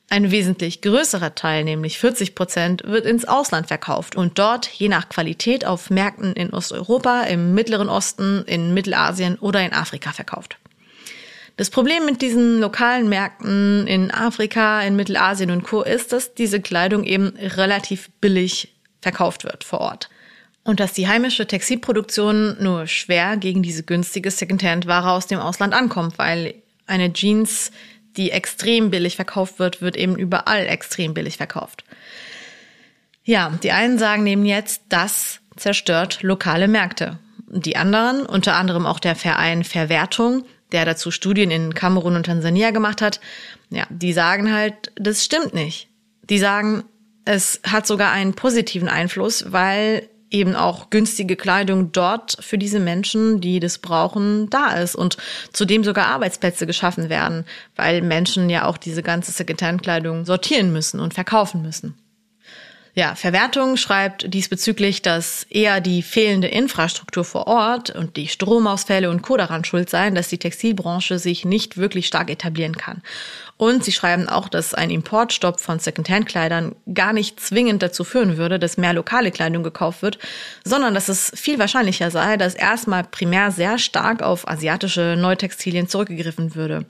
Ein 0.09 0.31
wesentlich 0.31 0.83
größerer 0.83 1.35
Teil, 1.35 1.65
nämlich 1.65 1.99
40 1.99 2.37
Prozent, 2.37 2.85
wird 2.85 3.07
ins 3.07 3.25
Ausland 3.25 3.67
verkauft 3.67 4.15
und 4.15 4.39
dort 4.39 4.69
je 4.69 4.89
nach 4.89 5.09
Qualität 5.09 5.65
auf 5.65 5.91
Märkten 5.91 6.33
in 6.35 6.53
Osteuropa, 6.53 7.23
im 7.23 7.55
Mittleren 7.55 7.89
Osten, 7.89 8.45
in 8.47 8.73
Mittelasien 8.73 9.37
oder 9.37 9.65
in 9.65 9.73
Afrika 9.73 10.13
verkauft. 10.13 10.59
Das 11.57 11.71
Problem 11.71 12.05
mit 12.05 12.21
diesen 12.21 12.61
lokalen 12.61 13.09
Märkten 13.09 13.87
in 13.87 14.11
Afrika, 14.11 14.83
in 14.83 14.95
Mittelasien 14.95 15.51
und 15.51 15.63
Co. 15.63 15.83
ist, 15.83 16.13
dass 16.13 16.35
diese 16.35 16.61
Kleidung 16.61 17.05
eben 17.05 17.29
relativ 17.37 18.11
billig 18.21 18.75
verkauft 19.01 19.45
wird 19.45 19.65
vor 19.65 19.81
Ort. 19.81 20.11
Und 20.65 20.81
dass 20.81 20.93
die 20.93 21.09
heimische 21.09 21.47
Textilproduktion 21.47 22.57
nur 22.63 22.87
schwer 22.87 23.37
gegen 23.39 23.63
diese 23.63 23.85
günstige 23.85 24.31
Secondhand-Ware 24.31 25.11
aus 25.11 25.29
dem 25.29 25.39
Ausland 25.39 25.73
ankommt, 25.73 26.19
weil 26.19 26.55
eine 26.87 27.13
Jeans, 27.13 27.71
die 28.17 28.33
extrem 28.33 28.91
billig 28.91 29.17
verkauft 29.17 29.59
wird, 29.59 29.81
wird 29.81 29.97
eben 29.97 30.17
überall 30.17 30.67
extrem 30.67 31.15
billig 31.15 31.39
verkauft. 31.39 31.85
Ja, 33.25 33.51
die 33.63 33.73
einen 33.73 33.99
sagen 33.99 34.27
eben 34.27 34.45
jetzt, 34.45 34.83
das 34.89 35.41
zerstört 35.57 36.23
lokale 36.23 36.69
Märkte. 36.69 37.19
Die 37.49 37.77
anderen, 37.77 38.27
unter 38.27 38.57
anderem 38.57 38.87
auch 38.87 38.99
der 38.99 39.17
Verein 39.17 39.65
Verwertung, 39.65 40.45
der 40.73 40.85
dazu 40.85 41.11
Studien 41.11 41.51
in 41.51 41.75
Kamerun 41.75 42.17
und 42.17 42.27
Tansania 42.27 42.71
gemacht 42.71 43.03
hat, 43.03 43.21
ja, 43.71 43.87
die 43.91 44.13
sagen 44.13 44.53
halt, 44.53 44.93
das 44.97 45.25
stimmt 45.25 45.55
nicht. 45.55 45.89
Die 46.29 46.39
sagen, 46.39 46.85
es 47.25 47.61
hat 47.65 47.87
sogar 47.87 48.13
einen 48.13 48.35
positiven 48.35 48.89
Einfluss, 48.89 49.53
weil 49.53 50.09
eben 50.31 50.57
auch 50.57 50.91
günstige 50.91 51.37
Kleidung 51.37 51.93
dort 51.93 52.37
für 52.41 52.59
diese 52.59 52.81
Menschen, 52.81 53.41
die 53.41 53.61
das 53.61 53.79
brauchen, 53.79 54.51
da 54.51 54.73
ist 54.73 54.97
und 54.97 55.17
zudem 55.53 55.85
sogar 55.85 56.07
Arbeitsplätze 56.07 56.67
geschaffen 56.67 57.09
werden, 57.09 57.45
weil 57.77 58.03
Menschen 58.03 58.51
ja 58.51 58.65
auch 58.65 58.77
diese 58.77 59.03
ganze 59.03 59.33
Secondhand-Kleidung 59.33 60.25
sortieren 60.25 60.73
müssen 60.73 61.01
und 61.01 61.15
verkaufen 61.15 61.63
müssen. 61.63 61.95
Ja, 62.99 63.15
Verwertung 63.15 63.77
schreibt 63.77 64.33
diesbezüglich, 64.33 65.03
dass 65.03 65.43
eher 65.51 65.83
die 65.83 66.01
fehlende 66.01 66.49
Infrastruktur 66.49 67.27
vor 67.27 67.47
Ort 67.47 67.91
und 67.91 68.17
die 68.17 68.27
Stromausfälle 68.27 69.11
und 69.11 69.21
Co. 69.21 69.37
daran 69.37 69.65
schuld 69.67 69.91
seien, 69.91 70.15
dass 70.15 70.29
die 70.29 70.39
Textilbranche 70.39 71.19
sich 71.19 71.45
nicht 71.45 71.77
wirklich 71.77 72.07
stark 72.07 72.31
etablieren 72.31 72.75
kann. 72.75 73.03
Und 73.59 73.85
sie 73.85 73.93
schreiben 73.93 74.31
auch, 74.31 74.49
dass 74.49 74.73
ein 74.73 74.89
Importstopp 74.89 75.61
von 75.61 75.79
Secondhand-Kleidern 75.79 76.75
gar 76.95 77.13
nicht 77.13 77.39
zwingend 77.39 77.83
dazu 77.83 78.03
führen 78.03 78.39
würde, 78.39 78.59
dass 78.59 78.79
mehr 78.79 78.95
lokale 78.95 79.31
Kleidung 79.31 79.63
gekauft 79.63 80.01
wird, 80.01 80.19
sondern 80.65 80.95
dass 80.95 81.11
es 81.11 81.31
viel 81.35 81.59
wahrscheinlicher 81.59 82.11
sei, 82.11 82.39
dass 82.39 82.55
erstmal 82.55 83.05
primär 83.05 83.51
sehr 83.51 83.77
stark 83.77 84.23
auf 84.23 84.49
asiatische 84.49 85.17
Neutextilien 85.19 85.87
zurückgegriffen 85.87 86.55
würde. 86.55 86.87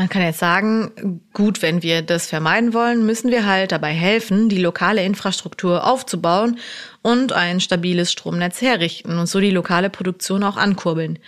Man 0.00 0.08
kann 0.08 0.22
jetzt 0.22 0.38
sagen, 0.38 1.20
gut, 1.34 1.60
wenn 1.60 1.82
wir 1.82 2.00
das 2.00 2.26
vermeiden 2.26 2.72
wollen, 2.72 3.04
müssen 3.04 3.30
wir 3.30 3.44
halt 3.44 3.70
dabei 3.70 3.92
helfen, 3.92 4.48
die 4.48 4.56
lokale 4.56 5.04
Infrastruktur 5.04 5.86
aufzubauen 5.86 6.58
und 7.02 7.34
ein 7.34 7.60
stabiles 7.60 8.10
Stromnetz 8.10 8.62
herrichten 8.62 9.18
und 9.18 9.26
so 9.26 9.40
die 9.40 9.50
lokale 9.50 9.90
Produktion 9.90 10.42
auch 10.42 10.56
ankurbeln. 10.56 11.18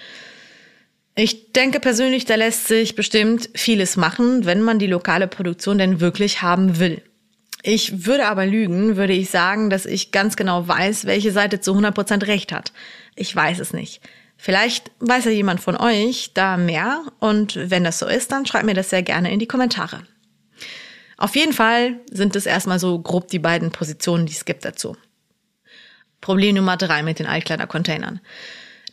Ich 1.15 1.53
denke 1.53 1.81
persönlich, 1.81 2.25
da 2.25 2.37
lässt 2.37 2.67
sich 2.67 2.95
bestimmt 2.97 3.51
vieles 3.53 3.99
machen, 3.99 4.47
wenn 4.47 4.63
man 4.63 4.79
die 4.79 4.87
lokale 4.87 5.29
Produktion 5.29 5.77
denn 5.77 6.01
wirklich 6.01 6.41
haben 6.41 6.79
will. 6.79 7.03
Ich 7.63 8.07
würde 8.07 8.27
aber 8.27 8.47
lügen, 8.47 8.97
würde 8.97 9.13
ich 9.13 9.29
sagen, 9.29 9.69
dass 9.69 9.85
ich 9.85 10.13
ganz 10.13 10.35
genau 10.35 10.67
weiß, 10.67 11.05
welche 11.05 11.31
Seite 11.31 11.61
zu 11.61 11.75
100% 11.75 12.27
recht 12.27 12.53
hat. 12.53 12.73
Ich 13.17 13.37
weiß 13.37 13.59
es 13.59 13.75
nicht. 13.75 14.01
Vielleicht 14.45 14.91
weiß 14.99 15.27
ja 15.27 15.31
jemand 15.31 15.61
von 15.61 15.77
euch 15.77 16.33
da 16.35 16.57
mehr 16.57 17.05
und 17.21 17.71
wenn 17.71 17.85
das 17.85 18.01
so 18.01 18.09
ist, 18.09 18.33
dann 18.33 18.45
schreibt 18.45 18.67
mir 18.67 18.75
das 18.75 18.91
sehr 18.91 19.05
gerne 19.05 19.33
in 19.33 19.39
die 19.39 19.47
Kommentare. 19.47 20.03
Auf 21.17 21.37
jeden 21.37 21.53
Fall 21.53 22.01
sind 22.11 22.35
es 22.35 22.47
erstmal 22.47 22.81
so 22.81 22.99
grob 22.99 23.29
die 23.29 23.39
beiden 23.39 23.71
Positionen, 23.71 24.27
die 24.27 24.33
es 24.33 24.45
gibt 24.45 24.65
dazu. 24.65 24.97
Problem 26.21 26.57
Nummer 26.57 26.77
drei 26.77 27.05
mit 27.05 27.21
den 27.21 27.29
Altkleidercontainern. 27.29 28.21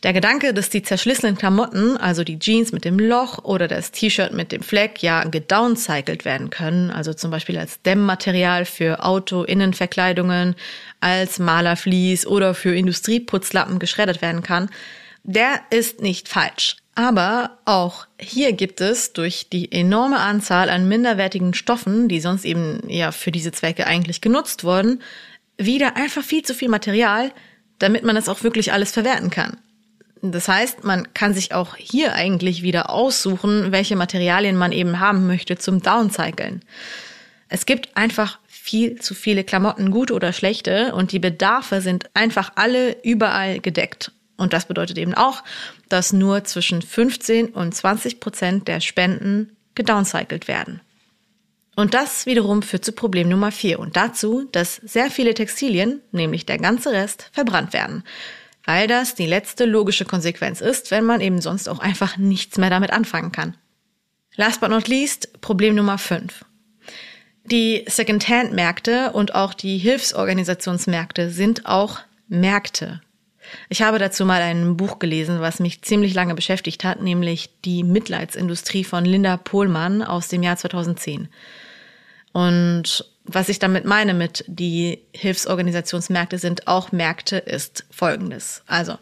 Der 0.04 0.12
Gedanke, 0.12 0.54
dass 0.54 0.70
die 0.70 0.84
zerschlissenen 0.84 1.36
Klamotten, 1.36 1.96
also 1.96 2.22
die 2.22 2.38
Jeans 2.38 2.70
mit 2.70 2.84
dem 2.84 3.00
Loch 3.00 3.42
oder 3.42 3.66
das 3.66 3.90
T-Shirt 3.90 4.32
mit 4.32 4.52
dem 4.52 4.62
Fleck, 4.62 5.02
ja 5.02 5.24
gedowncycled 5.24 6.24
werden 6.24 6.50
können, 6.50 6.92
also 6.92 7.12
zum 7.12 7.32
Beispiel 7.32 7.58
als 7.58 7.82
Dämmmaterial 7.82 8.66
für 8.66 9.04
Auto-Innenverkleidungen, 9.04 10.54
als 11.00 11.40
Malerflies 11.40 12.24
oder 12.24 12.54
für 12.54 12.72
Industrieputzlappen 12.72 13.80
geschreddert 13.80 14.22
werden 14.22 14.44
kann, 14.44 14.70
der 15.22 15.60
ist 15.70 16.00
nicht 16.00 16.28
falsch. 16.28 16.76
Aber 16.94 17.58
auch 17.64 18.06
hier 18.20 18.52
gibt 18.52 18.80
es 18.80 19.12
durch 19.12 19.48
die 19.48 19.72
enorme 19.72 20.18
Anzahl 20.18 20.68
an 20.68 20.88
minderwertigen 20.88 21.54
Stoffen, 21.54 22.08
die 22.08 22.20
sonst 22.20 22.44
eben 22.44 22.82
ja 22.88 23.12
für 23.12 23.30
diese 23.30 23.52
Zwecke 23.52 23.86
eigentlich 23.86 24.20
genutzt 24.20 24.64
wurden, 24.64 25.00
wieder 25.56 25.96
einfach 25.96 26.22
viel 26.22 26.42
zu 26.42 26.54
viel 26.54 26.68
Material, 26.68 27.32
damit 27.78 28.04
man 28.04 28.16
das 28.16 28.28
auch 28.28 28.42
wirklich 28.42 28.72
alles 28.72 28.92
verwerten 28.92 29.30
kann. 29.30 29.58
Das 30.22 30.48
heißt, 30.48 30.84
man 30.84 31.14
kann 31.14 31.32
sich 31.32 31.54
auch 31.54 31.76
hier 31.76 32.14
eigentlich 32.14 32.62
wieder 32.62 32.90
aussuchen, 32.90 33.72
welche 33.72 33.96
Materialien 33.96 34.56
man 34.56 34.72
eben 34.72 35.00
haben 35.00 35.26
möchte 35.26 35.56
zum 35.56 35.80
Downcyclen. 35.80 36.62
Es 37.48 37.64
gibt 37.64 37.96
einfach 37.96 38.38
viel 38.46 39.00
zu 39.00 39.14
viele 39.14 39.44
Klamotten, 39.44 39.90
gute 39.90 40.12
oder 40.12 40.32
schlechte, 40.32 40.94
und 40.94 41.12
die 41.12 41.18
Bedarfe 41.18 41.80
sind 41.80 42.10
einfach 42.12 42.52
alle 42.56 43.02
überall 43.02 43.60
gedeckt. 43.60 44.12
Und 44.40 44.54
das 44.54 44.64
bedeutet 44.64 44.96
eben 44.96 45.12
auch, 45.12 45.44
dass 45.90 46.14
nur 46.14 46.44
zwischen 46.44 46.80
15 46.80 47.48
und 47.48 47.74
20 47.74 48.20
Prozent 48.20 48.68
der 48.68 48.80
Spenden 48.80 49.54
gedowncycelt 49.74 50.48
werden. 50.48 50.80
Und 51.76 51.92
das 51.92 52.24
wiederum 52.24 52.62
führt 52.62 52.84
zu 52.84 52.92
Problem 52.92 53.28
Nummer 53.28 53.52
vier 53.52 53.78
und 53.78 53.96
dazu, 53.96 54.48
dass 54.50 54.76
sehr 54.76 55.10
viele 55.10 55.34
Textilien, 55.34 56.00
nämlich 56.10 56.46
der 56.46 56.56
ganze 56.56 56.90
Rest, 56.90 57.28
verbrannt 57.32 57.74
werden. 57.74 58.02
Weil 58.64 58.86
das 58.86 59.14
die 59.14 59.26
letzte 59.26 59.66
logische 59.66 60.06
Konsequenz 60.06 60.62
ist, 60.62 60.90
wenn 60.90 61.04
man 61.04 61.20
eben 61.20 61.42
sonst 61.42 61.68
auch 61.68 61.78
einfach 61.78 62.16
nichts 62.16 62.56
mehr 62.56 62.70
damit 62.70 62.92
anfangen 62.92 63.32
kann. 63.32 63.58
Last 64.36 64.62
but 64.62 64.70
not 64.70 64.88
least, 64.88 65.40
Problem 65.42 65.74
Nummer 65.74 65.98
fünf. 65.98 66.46
Die 67.44 67.84
Second-Hand-Märkte 67.86 69.12
und 69.12 69.34
auch 69.34 69.52
die 69.52 69.76
Hilfsorganisationsmärkte 69.76 71.30
sind 71.30 71.66
auch 71.66 71.98
Märkte. 72.28 73.02
Ich 73.68 73.82
habe 73.82 73.98
dazu 73.98 74.24
mal 74.24 74.40
ein 74.42 74.76
Buch 74.76 74.98
gelesen, 74.98 75.40
was 75.40 75.60
mich 75.60 75.82
ziemlich 75.82 76.14
lange 76.14 76.34
beschäftigt 76.34 76.84
hat, 76.84 77.02
nämlich 77.02 77.50
Die 77.64 77.82
Mitleidsindustrie 77.82 78.84
von 78.84 79.04
Linda 79.04 79.36
Pohlmann 79.36 80.02
aus 80.02 80.28
dem 80.28 80.42
Jahr 80.42 80.56
2010. 80.56 81.28
Und 82.32 83.04
was 83.24 83.48
ich 83.48 83.58
damit 83.58 83.84
meine 83.84 84.14
mit 84.14 84.44
die 84.48 85.00
Hilfsorganisationsmärkte 85.12 86.38
sind 86.38 86.66
auch 86.66 86.92
Märkte 86.92 87.36
ist 87.36 87.84
folgendes. 87.90 88.62
Also, 88.66 88.98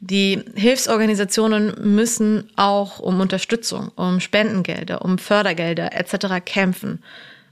die 0.00 0.42
Hilfsorganisationen 0.54 1.74
müssen 1.94 2.50
auch 2.56 2.98
um 2.98 3.20
Unterstützung, 3.20 3.90
um 3.96 4.20
Spendengelder, 4.20 5.02
um 5.02 5.16
Fördergelder 5.16 5.94
etc. 5.94 6.44
kämpfen. 6.44 7.02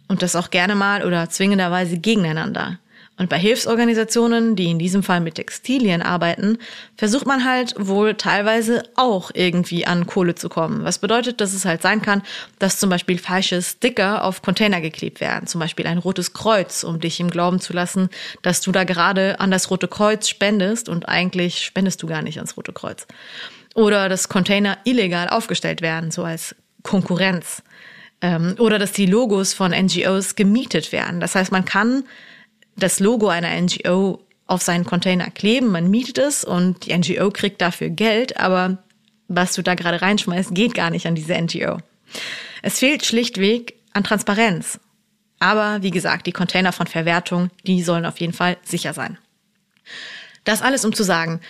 Und 0.08 0.22
das 0.22 0.36
auch 0.36 0.50
gerne 0.50 0.74
mal 0.74 1.06
oder 1.06 1.30
zwingenderweise 1.30 1.96
gegeneinander. 1.96 2.78
Und 3.18 3.28
bei 3.28 3.38
Hilfsorganisationen, 3.38 4.56
die 4.56 4.70
in 4.70 4.78
diesem 4.78 5.02
Fall 5.02 5.20
mit 5.20 5.34
Textilien 5.34 6.00
arbeiten, 6.00 6.58
versucht 6.96 7.26
man 7.26 7.44
halt 7.44 7.74
wohl 7.78 8.14
teilweise 8.14 8.82
auch 8.96 9.30
irgendwie 9.34 9.86
an 9.86 10.06
Kohle 10.06 10.34
zu 10.34 10.48
kommen. 10.48 10.82
Was 10.82 10.98
bedeutet, 10.98 11.40
dass 11.40 11.52
es 11.52 11.66
halt 11.66 11.82
sein 11.82 12.00
kann, 12.00 12.22
dass 12.58 12.78
zum 12.78 12.88
Beispiel 12.88 13.18
falsche 13.18 13.60
Sticker 13.60 14.24
auf 14.24 14.40
Container 14.40 14.80
geklebt 14.80 15.20
werden. 15.20 15.46
Zum 15.46 15.60
Beispiel 15.60 15.86
ein 15.86 15.98
rotes 15.98 16.32
Kreuz, 16.32 16.84
um 16.84 17.00
dich 17.00 17.20
im 17.20 17.30
Glauben 17.30 17.60
zu 17.60 17.74
lassen, 17.74 18.08
dass 18.40 18.62
du 18.62 18.72
da 18.72 18.84
gerade 18.84 19.38
an 19.40 19.50
das 19.50 19.70
Rote 19.70 19.88
Kreuz 19.88 20.28
spendest 20.28 20.88
und 20.88 21.06
eigentlich 21.06 21.62
spendest 21.64 22.02
du 22.02 22.06
gar 22.06 22.22
nicht 22.22 22.38
ans 22.38 22.56
Rote 22.56 22.72
Kreuz. 22.72 23.06
Oder 23.74 24.08
dass 24.08 24.30
Container 24.30 24.78
illegal 24.84 25.28
aufgestellt 25.28 25.82
werden, 25.82 26.10
so 26.10 26.24
als 26.24 26.56
Konkurrenz. 26.82 27.62
Ähm, 28.22 28.56
oder 28.58 28.78
dass 28.78 28.92
die 28.92 29.06
Logos 29.06 29.52
von 29.52 29.72
NGOs 29.72 30.34
gemietet 30.34 30.92
werden. 30.92 31.20
Das 31.20 31.34
heißt, 31.34 31.52
man 31.52 31.64
kann 31.64 32.04
das 32.76 33.00
Logo 33.00 33.28
einer 33.28 33.60
NGO 33.60 34.20
auf 34.46 34.62
seinen 34.62 34.84
Container 34.84 35.30
kleben, 35.30 35.68
man 35.68 35.90
mietet 35.90 36.18
es 36.18 36.44
und 36.44 36.86
die 36.86 36.96
NGO 36.96 37.30
kriegt 37.30 37.60
dafür 37.60 37.90
Geld, 37.90 38.38
aber 38.38 38.78
was 39.28 39.54
du 39.54 39.62
da 39.62 39.74
gerade 39.74 40.02
reinschmeißt, 40.02 40.54
geht 40.54 40.74
gar 40.74 40.90
nicht 40.90 41.06
an 41.06 41.14
diese 41.14 41.40
NGO. 41.40 41.78
Es 42.62 42.78
fehlt 42.78 43.04
schlichtweg 43.04 43.74
an 43.92 44.04
Transparenz. 44.04 44.78
Aber 45.38 45.82
wie 45.82 45.90
gesagt, 45.90 46.26
die 46.26 46.32
Container 46.32 46.72
von 46.72 46.86
Verwertung, 46.86 47.50
die 47.66 47.82
sollen 47.82 48.06
auf 48.06 48.20
jeden 48.20 48.32
Fall 48.32 48.58
sicher 48.62 48.92
sein. 48.92 49.18
Das 50.44 50.62
alles 50.62 50.84
um 50.84 50.92
zu 50.92 51.02
sagen, 51.02 51.40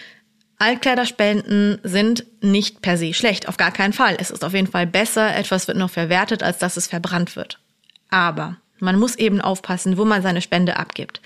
Altkleiderspenden 0.58 1.80
sind 1.82 2.24
nicht 2.40 2.82
per 2.82 2.96
se 2.96 3.12
schlecht, 3.14 3.48
auf 3.48 3.56
gar 3.56 3.72
keinen 3.72 3.92
Fall. 3.92 4.16
Es 4.18 4.30
ist 4.30 4.44
auf 4.44 4.54
jeden 4.54 4.68
Fall 4.68 4.86
besser, 4.86 5.34
etwas 5.34 5.66
wird 5.66 5.76
noch 5.76 5.90
verwertet, 5.90 6.42
als 6.42 6.58
dass 6.58 6.76
es 6.76 6.86
verbrannt 6.86 7.36
wird. 7.36 7.58
Aber 8.10 8.58
man 8.82 8.98
muss 8.98 9.16
eben 9.16 9.40
aufpassen, 9.40 9.96
wo 9.96 10.04
man 10.04 10.22
seine 10.22 10.42
Spende 10.42 10.76
abgibt. 10.76 11.20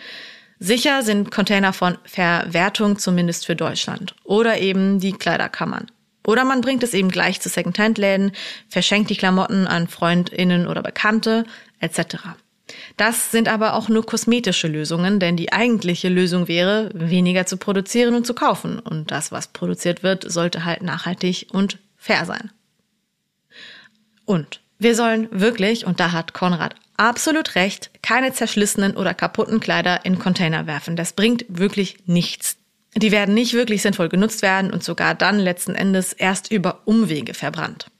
Sicher 0.59 1.03
sind 1.03 1.31
Container 1.31 1.73
von 1.73 1.99
Verwertung 2.05 2.99
zumindest 2.99 3.47
für 3.47 3.57
Deutschland 3.57 4.14
oder 4.25 4.59
eben 4.59 5.01
die 5.01 5.12
Kleiderkammern. 5.12 5.87
Oder 6.27 6.45
man 6.45 6.61
bringt 6.61 6.83
es 6.83 6.92
eben 6.92 7.11
gleich 7.11 7.40
zu 7.40 7.49
Secondhand-Läden, 7.49 8.33
verschenkt 8.69 9.11
die 9.11 9.16
Klamotten 9.16 9.66
an 9.66 9.87
Freundinnen 9.87 10.66
oder 10.66 10.83
Bekannte 10.83 11.45
etc. 11.81 12.16
Das 12.97 13.31
sind 13.31 13.49
aber 13.49 13.75
auch 13.75 13.88
nur 13.88 14.05
kosmetische 14.05 14.66
Lösungen, 14.66 15.21
denn 15.21 15.37
die 15.37 15.53
eigentliche 15.53 16.09
Lösung 16.09 16.49
wäre, 16.49 16.90
weniger 16.95 17.47
zu 17.47 17.59
produzieren 17.59 18.14
und 18.14 18.27
zu 18.27 18.35
kaufen. 18.35 18.81
Und 18.81 19.11
das, 19.11 19.31
was 19.31 19.49
produziert 19.49 20.03
wird, 20.03 20.31
sollte 20.31 20.64
halt 20.64 20.83
nachhaltig 20.83 21.47
und 21.53 21.79
fair 21.97 22.25
sein. 22.25 22.51
Und 24.25 24.61
wir 24.79 24.95
sollen 24.95 25.29
wirklich, 25.31 25.87
und 25.87 26.01
da 26.01 26.12
hat 26.12 26.33
Konrad 26.35 26.75
absolut 26.96 27.54
recht, 27.54 27.90
keine 28.02 28.32
zerschlissenen 28.32 28.96
oder 28.96 29.14
kaputten 29.14 29.61
Kleider 29.61 30.04
in 30.04 30.18
Container 30.18 30.66
werfen. 30.66 30.96
Das 30.96 31.12
bringt 31.12 31.44
wirklich 31.48 31.98
nichts. 32.06 32.56
Die 32.94 33.12
werden 33.12 33.35
nicht 33.35 33.52
wirklich 33.52 33.82
sinnvoll 33.82 34.09
genutzt 34.09 34.42
werden 34.42 34.72
und 34.72 34.82
sogar 34.82 35.14
dann 35.14 35.38
letzten 35.38 35.74
Endes 35.74 36.12
erst 36.12 36.50
über 36.50 36.80
Umwege 36.87 37.35
verbrannt. 37.35 37.90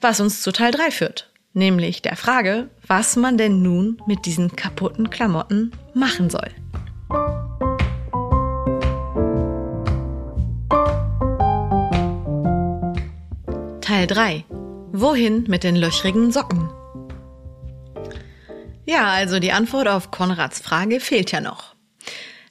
Was 0.00 0.20
uns 0.20 0.42
zu 0.42 0.52
Teil 0.52 0.72
3 0.72 0.90
führt, 0.90 1.30
nämlich 1.54 2.02
der 2.02 2.16
Frage, 2.16 2.68
was 2.86 3.16
man 3.16 3.38
denn 3.38 3.62
nun 3.62 4.02
mit 4.06 4.26
diesen 4.26 4.56
kaputten 4.56 5.10
Klamotten 5.10 5.72
machen 5.94 6.28
soll. 6.28 6.50
Teil 13.80 14.06
3. 14.06 14.44
Wohin 14.92 15.44
mit 15.48 15.64
den 15.64 15.76
löchrigen 15.76 16.32
Socken? 16.32 16.68
Ja, 18.84 19.06
also 19.12 19.38
die 19.38 19.52
Antwort 19.52 19.88
auf 19.88 20.10
Konrads 20.10 20.60
Frage 20.60 21.00
fehlt 21.00 21.30
ja 21.32 21.40
noch. 21.40 21.74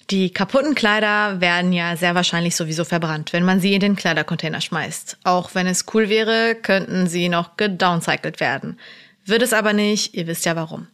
Die 0.10 0.32
kaputten 0.32 0.76
Kleider 0.76 1.40
werden 1.40 1.72
ja 1.72 1.96
sehr 1.96 2.16
wahrscheinlich 2.16 2.56
sowieso 2.56 2.84
verbrannt, 2.84 3.32
wenn 3.34 3.46
man 3.46 3.60
sie 3.62 3.74
in 3.74 3.80
den 3.80 3.96
Kleidercontainer 3.96 4.60
schmeißt. 4.60 5.20
Auch 5.24 5.56
wenn 5.56 5.68
es 5.68 5.86
cool 5.94 6.10
wäre, 6.10 6.56
könnten 6.56 7.08
sie 7.08 7.30
noch 7.30 7.56
gedowncycelt 7.56 8.40
werden. 8.40 8.78
Wird 9.26 9.42
es 9.42 9.54
aber 9.54 9.74
nicht, 9.74 10.14
ihr 10.14 10.28
wisst 10.28 10.46
ja 10.46 10.56
warum. 10.56 10.88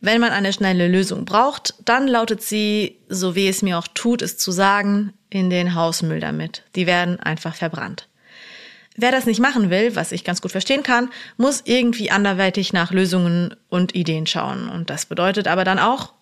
Wenn 0.00 0.20
man 0.20 0.30
eine 0.30 0.52
schnelle 0.52 0.88
Lösung 0.88 1.24
braucht, 1.24 1.74
dann 1.84 2.06
lautet 2.06 2.42
sie, 2.42 2.98
so 3.08 3.34
wie 3.34 3.48
es 3.48 3.62
mir 3.62 3.78
auch 3.78 3.88
tut, 3.88 4.22
es 4.22 4.38
zu 4.38 4.52
sagen, 4.52 5.12
in 5.30 5.50
den 5.50 5.74
Hausmüll 5.74 6.20
damit. 6.20 6.62
Die 6.76 6.86
werden 6.86 7.18
einfach 7.18 7.54
verbrannt. 7.54 8.08
Wer 8.96 9.12
das 9.12 9.26
nicht 9.26 9.40
machen 9.40 9.70
will, 9.70 9.94
was 9.94 10.12
ich 10.12 10.24
ganz 10.24 10.40
gut 10.40 10.52
verstehen 10.52 10.82
kann, 10.82 11.10
muss 11.36 11.62
irgendwie 11.64 12.10
anderweitig 12.10 12.72
nach 12.72 12.92
Lösungen 12.92 13.54
und 13.68 13.94
Ideen 13.94 14.26
schauen. 14.26 14.68
Und 14.68 14.90
das 14.90 15.06
bedeutet 15.06 15.48
aber 15.48 15.64
dann 15.64 15.78
auch 15.78 16.14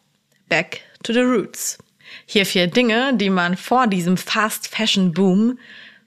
back 0.48 0.80
to 1.02 1.12
the 1.12 1.20
roots. 1.20 1.78
Hier 2.26 2.46
vier 2.46 2.66
Dinge, 2.66 3.14
die 3.14 3.30
man 3.30 3.56
vor 3.56 3.86
diesem 3.86 4.16
Fast 4.16 4.68
Fashion 4.68 5.12
Boom 5.12 5.58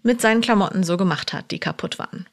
mit 0.04 0.22
seinen 0.22 0.42
Klamotten 0.42 0.84
so 0.84 0.98
gemacht 0.98 1.34
hat, 1.34 1.52
die 1.52 1.60
kaputt 1.60 2.00
waren. 2.00 2.28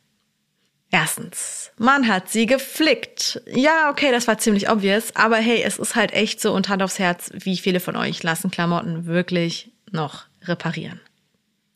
Erstens, 0.91 1.73
man 1.77 2.07
hat 2.07 2.29
sie 2.29 2.47
geflickt. 2.47 3.43
Ja, 3.53 3.91
okay, 3.91 4.13
das 4.13 4.29
war 4.29 4.39
ziemlich 4.39 4.71
obvious, 4.71 5.17
aber 5.17 5.37
hey, 5.37 5.61
es 5.63 5.79
ist 5.79 5.97
halt 5.97 6.13
echt 6.13 6.41
so 6.41 6.55
und 6.55 6.69
Hand 6.69 6.83
aufs 6.83 7.01
Herz, 7.01 7.31
wie 7.35 7.57
viele 7.57 7.81
von 7.81 7.97
euch 7.97 8.23
lassen 8.23 8.51
Klamotten 8.51 9.07
wirklich 9.07 9.73
noch 9.91 10.27
reparieren. 10.43 11.01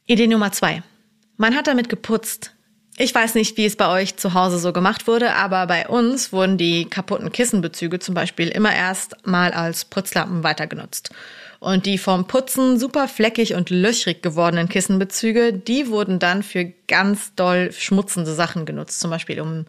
Idee 0.07 0.29
Nummer 0.29 0.53
zwei. 0.53 0.83
Man 1.39 1.55
hat 1.55 1.69
damit 1.69 1.89
geputzt. 1.89 2.53
Ich 2.97 3.15
weiß 3.15 3.37
nicht, 3.37 3.57
wie 3.57 3.65
es 3.65 3.77
bei 3.77 3.89
euch 3.89 4.17
zu 4.17 4.35
Hause 4.35 4.59
so 4.59 4.73
gemacht 4.73 5.07
wurde, 5.07 5.35
aber 5.35 5.69
bei 5.69 5.87
uns 5.87 6.33
wurden 6.33 6.59
die 6.59 6.85
kaputten 6.85 7.31
Kissenbezüge 7.31 8.01
zum 8.01 8.17
Beispiel 8.17 8.49
immer 8.49 8.75
erst 8.75 9.25
mal 9.25 9.53
als 9.53 9.85
Putzlappen 9.85 10.43
weitergenutzt. 10.43 11.11
Und 11.61 11.87
die 11.87 11.97
vom 11.97 12.27
Putzen 12.27 12.77
super 12.81 13.07
fleckig 13.07 13.55
und 13.55 13.71
löchrig 13.71 14.21
gewordenen 14.21 14.69
Kissenbezüge, 14.69 15.53
die 15.53 15.87
wurden 15.89 16.19
dann 16.19 16.43
für 16.43 16.73
ganz 16.89 17.37
doll 17.37 17.71
schmutzende 17.71 18.35
Sachen 18.35 18.67
genutzt. 18.67 18.99
Zum 18.99 19.11
Beispiel, 19.11 19.41
um 19.41 19.67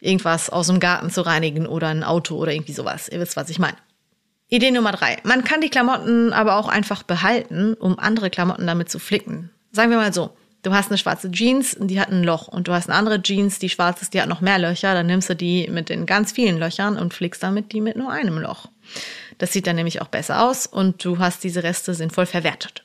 irgendwas 0.00 0.48
aus 0.48 0.68
dem 0.68 0.80
Garten 0.80 1.10
zu 1.10 1.20
reinigen 1.20 1.66
oder 1.66 1.88
ein 1.88 2.02
Auto 2.02 2.36
oder 2.36 2.52
irgendwie 2.52 2.72
sowas. 2.72 3.10
Ihr 3.10 3.20
wisst, 3.20 3.36
was 3.36 3.50
ich 3.50 3.58
meine. 3.58 3.76
Idee 4.48 4.70
Nummer 4.70 4.92
drei. 4.92 5.18
Man 5.22 5.44
kann 5.44 5.60
die 5.60 5.68
Klamotten 5.68 6.32
aber 6.32 6.56
auch 6.56 6.68
einfach 6.68 7.02
behalten, 7.02 7.74
um 7.74 7.98
andere 7.98 8.30
Klamotten 8.30 8.66
damit 8.66 8.88
zu 8.88 8.98
flicken. 8.98 9.50
Sagen 9.70 9.90
wir 9.90 9.98
mal 9.98 10.14
so. 10.14 10.34
Du 10.62 10.72
hast 10.72 10.90
eine 10.90 10.98
schwarze 10.98 11.30
Jeans, 11.30 11.76
die 11.80 12.00
hat 12.00 12.10
ein 12.10 12.22
Loch. 12.22 12.48
Und 12.48 12.68
du 12.68 12.72
hast 12.72 12.88
eine 12.88 12.98
andere 12.98 13.22
Jeans, 13.22 13.58
die 13.58 13.68
schwarz 13.70 14.02
ist, 14.02 14.12
die 14.12 14.20
hat 14.20 14.28
noch 14.28 14.40
mehr 14.40 14.58
Löcher, 14.58 14.94
dann 14.94 15.06
nimmst 15.06 15.30
du 15.30 15.36
die 15.36 15.68
mit 15.70 15.88
den 15.88 16.04
ganz 16.06 16.32
vielen 16.32 16.58
Löchern 16.58 16.98
und 16.98 17.14
flickst 17.14 17.42
damit 17.42 17.72
die 17.72 17.80
mit 17.80 17.96
nur 17.96 18.10
einem 18.10 18.38
Loch. 18.38 18.66
Das 19.38 19.52
sieht 19.52 19.66
dann 19.66 19.76
nämlich 19.76 20.02
auch 20.02 20.08
besser 20.08 20.42
aus 20.42 20.66
und 20.66 21.02
du 21.04 21.18
hast 21.18 21.42
diese 21.44 21.62
Reste 21.62 21.94
sinnvoll 21.94 22.26
verwertet. 22.26 22.84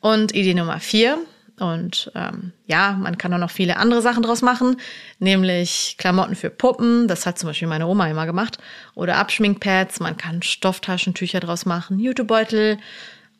Und 0.00 0.34
Idee 0.34 0.54
Nummer 0.54 0.78
vier, 0.78 1.18
und 1.58 2.12
ähm, 2.14 2.52
ja, 2.66 2.92
man 2.92 3.16
kann 3.16 3.32
auch 3.32 3.38
noch 3.38 3.50
viele 3.50 3.78
andere 3.78 4.02
Sachen 4.02 4.22
draus 4.22 4.42
machen, 4.42 4.76
nämlich 5.18 5.96
Klamotten 5.98 6.36
für 6.36 6.50
Puppen, 6.50 7.08
das 7.08 7.24
hat 7.24 7.38
zum 7.38 7.48
Beispiel 7.48 7.66
meine 7.66 7.86
Oma 7.86 8.08
immer 8.08 8.26
gemacht, 8.26 8.58
oder 8.94 9.16
Abschminkpads, 9.16 10.00
man 10.00 10.18
kann 10.18 10.42
Stofftaschentücher 10.42 11.40
draus 11.40 11.64
machen, 11.64 11.98
Jutebeutel, 11.98 12.78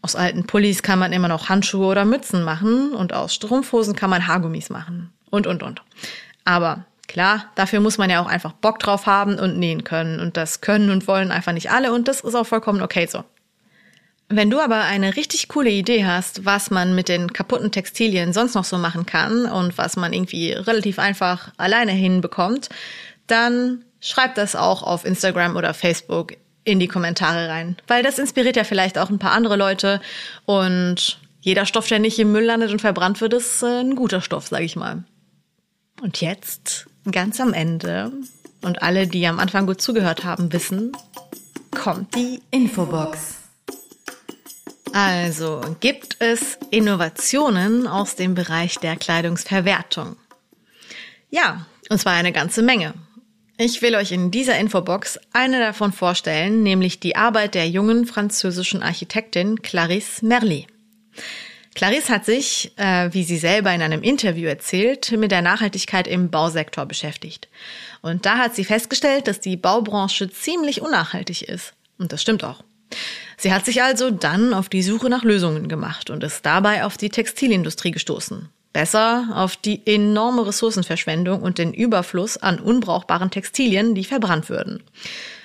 aus 0.06 0.14
alten 0.14 0.46
Pullis 0.46 0.84
kann 0.84 1.00
man 1.00 1.12
immer 1.12 1.26
noch 1.26 1.48
Handschuhe 1.48 1.88
oder 1.88 2.04
Mützen 2.04 2.44
machen 2.44 2.92
und 2.92 3.12
aus 3.12 3.34
Strumpfhosen 3.34 3.96
kann 3.96 4.08
man 4.08 4.28
Haargummis 4.28 4.70
machen 4.70 5.12
und, 5.30 5.48
und, 5.48 5.64
und. 5.64 5.82
Aber 6.44 6.84
klar, 7.08 7.46
dafür 7.56 7.80
muss 7.80 7.98
man 7.98 8.08
ja 8.08 8.22
auch 8.22 8.28
einfach 8.28 8.52
Bock 8.52 8.78
drauf 8.78 9.06
haben 9.06 9.36
und 9.36 9.58
nähen 9.58 9.82
können 9.82 10.20
und 10.20 10.36
das 10.36 10.60
können 10.60 10.90
und 10.90 11.08
wollen 11.08 11.32
einfach 11.32 11.50
nicht 11.50 11.72
alle 11.72 11.92
und 11.92 12.06
das 12.06 12.20
ist 12.20 12.36
auch 12.36 12.46
vollkommen 12.46 12.82
okay 12.82 13.06
so. 13.06 13.24
Wenn 14.28 14.48
du 14.48 14.60
aber 14.60 14.82
eine 14.82 15.16
richtig 15.16 15.48
coole 15.48 15.70
Idee 15.70 16.06
hast, 16.06 16.44
was 16.44 16.70
man 16.70 16.94
mit 16.94 17.08
den 17.08 17.32
kaputten 17.32 17.72
Textilien 17.72 18.32
sonst 18.32 18.54
noch 18.54 18.64
so 18.64 18.78
machen 18.78 19.06
kann 19.06 19.46
und 19.46 19.76
was 19.76 19.96
man 19.96 20.12
irgendwie 20.12 20.52
relativ 20.52 21.00
einfach 21.00 21.50
alleine 21.56 21.90
hinbekommt, 21.90 22.68
dann 23.26 23.84
schreib 24.00 24.36
das 24.36 24.54
auch 24.54 24.84
auf 24.84 25.04
Instagram 25.04 25.56
oder 25.56 25.74
Facebook 25.74 26.34
in 26.66 26.80
die 26.80 26.88
Kommentare 26.88 27.48
rein, 27.48 27.76
weil 27.86 28.02
das 28.02 28.18
inspiriert 28.18 28.56
ja 28.56 28.64
vielleicht 28.64 28.98
auch 28.98 29.08
ein 29.08 29.20
paar 29.20 29.32
andere 29.32 29.56
Leute 29.56 30.00
und 30.44 31.18
jeder 31.40 31.64
Stoff, 31.64 31.86
der 31.86 32.00
nicht 32.00 32.18
im 32.18 32.32
Müll 32.32 32.44
landet 32.44 32.72
und 32.72 32.80
verbrannt 32.80 33.20
wird, 33.20 33.32
ist 33.32 33.62
äh, 33.62 33.80
ein 33.80 33.94
guter 33.94 34.20
Stoff, 34.20 34.48
sage 34.48 34.64
ich 34.64 34.74
mal. 34.74 35.04
Und 36.02 36.20
jetzt, 36.20 36.86
ganz 37.10 37.40
am 37.40 37.52
Ende, 37.52 38.10
und 38.62 38.82
alle, 38.82 39.06
die 39.06 39.24
am 39.28 39.38
Anfang 39.38 39.66
gut 39.66 39.80
zugehört 39.80 40.24
haben, 40.24 40.52
wissen, 40.52 40.90
kommt 41.70 42.16
die 42.16 42.42
Infobox. 42.50 43.36
Also, 44.92 45.60
gibt 45.78 46.16
es 46.18 46.58
Innovationen 46.70 47.86
aus 47.86 48.16
dem 48.16 48.34
Bereich 48.34 48.78
der 48.78 48.96
Kleidungsverwertung? 48.96 50.16
Ja, 51.30 51.66
und 51.90 51.98
zwar 51.98 52.14
eine 52.14 52.32
ganze 52.32 52.62
Menge. 52.62 52.94
Ich 53.58 53.80
will 53.80 53.94
euch 53.94 54.12
in 54.12 54.30
dieser 54.30 54.58
Infobox 54.58 55.18
eine 55.32 55.58
davon 55.58 55.90
vorstellen, 55.90 56.62
nämlich 56.62 57.00
die 57.00 57.16
Arbeit 57.16 57.54
der 57.54 57.66
jungen 57.66 58.04
französischen 58.04 58.82
Architektin 58.82 59.62
Clarisse 59.62 60.26
Merlet. 60.26 60.66
Clarisse 61.74 62.12
hat 62.12 62.26
sich, 62.26 62.72
äh, 62.76 63.08
wie 63.14 63.24
sie 63.24 63.38
selber 63.38 63.72
in 63.72 63.80
einem 63.80 64.02
Interview 64.02 64.46
erzählt, 64.46 65.10
mit 65.12 65.30
der 65.30 65.40
Nachhaltigkeit 65.40 66.06
im 66.06 66.30
Bausektor 66.30 66.84
beschäftigt. 66.84 67.48
Und 68.02 68.26
da 68.26 68.36
hat 68.36 68.54
sie 68.54 68.64
festgestellt, 68.64 69.26
dass 69.26 69.40
die 69.40 69.56
Baubranche 69.56 70.30
ziemlich 70.30 70.82
unnachhaltig 70.82 71.48
ist. 71.48 71.72
Und 71.96 72.12
das 72.12 72.20
stimmt 72.20 72.44
auch. 72.44 72.62
Sie 73.38 73.54
hat 73.54 73.64
sich 73.64 73.82
also 73.82 74.10
dann 74.10 74.52
auf 74.52 74.68
die 74.68 74.82
Suche 74.82 75.08
nach 75.08 75.24
Lösungen 75.24 75.68
gemacht 75.68 76.10
und 76.10 76.22
ist 76.22 76.44
dabei 76.44 76.84
auf 76.84 76.98
die 76.98 77.10
Textilindustrie 77.10 77.90
gestoßen. 77.90 78.50
Besser 78.76 79.28
auf 79.32 79.56
die 79.56 79.86
enorme 79.86 80.46
Ressourcenverschwendung 80.46 81.40
und 81.40 81.56
den 81.56 81.72
Überfluss 81.72 82.36
an 82.36 82.60
unbrauchbaren 82.60 83.30
Textilien, 83.30 83.94
die 83.94 84.04
verbrannt 84.04 84.50
würden. 84.50 84.82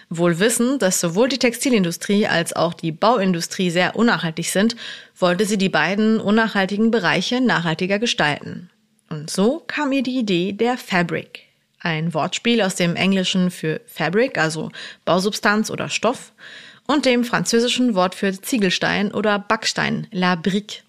Wohl 0.10 0.40
wissend, 0.40 0.82
dass 0.82 1.00
sowohl 1.00 1.30
die 1.30 1.38
Textilindustrie 1.40 2.28
als 2.28 2.52
auch 2.54 2.74
die 2.74 2.92
Bauindustrie 2.92 3.70
sehr 3.70 3.96
unnachhaltig 3.96 4.52
sind, 4.52 4.76
wollte 5.18 5.46
sie 5.46 5.58
die 5.58 5.70
beiden 5.70 6.20
unnachhaltigen 6.20 6.92
Bereiche 6.92 7.40
nachhaltiger 7.40 8.00
gestalten. 8.00 8.70
Und 9.10 9.30
so 9.30 9.64
kam 9.66 9.94
ihr 9.94 10.04
die 10.04 10.20
Idee 10.20 10.52
der 10.52 10.76
Fabric. 10.76 11.44
Ein 11.80 12.14
Wortspiel 12.14 12.62
aus 12.62 12.76
dem 12.76 12.98
Englischen 12.98 13.50
für 13.50 13.80
Fabric, 13.86 14.38
also 14.38 14.72
Bausubstanz 15.06 15.72
oder 15.72 15.88
Stoff, 15.88 16.34
und 16.86 17.06
dem 17.06 17.24
französischen 17.24 17.96
Wort 17.96 18.14
für 18.14 18.34
Ziegelstein 18.34 19.14
oder 19.14 19.40
Backstein, 19.40 20.08
la 20.12 20.36
brique 20.36 20.84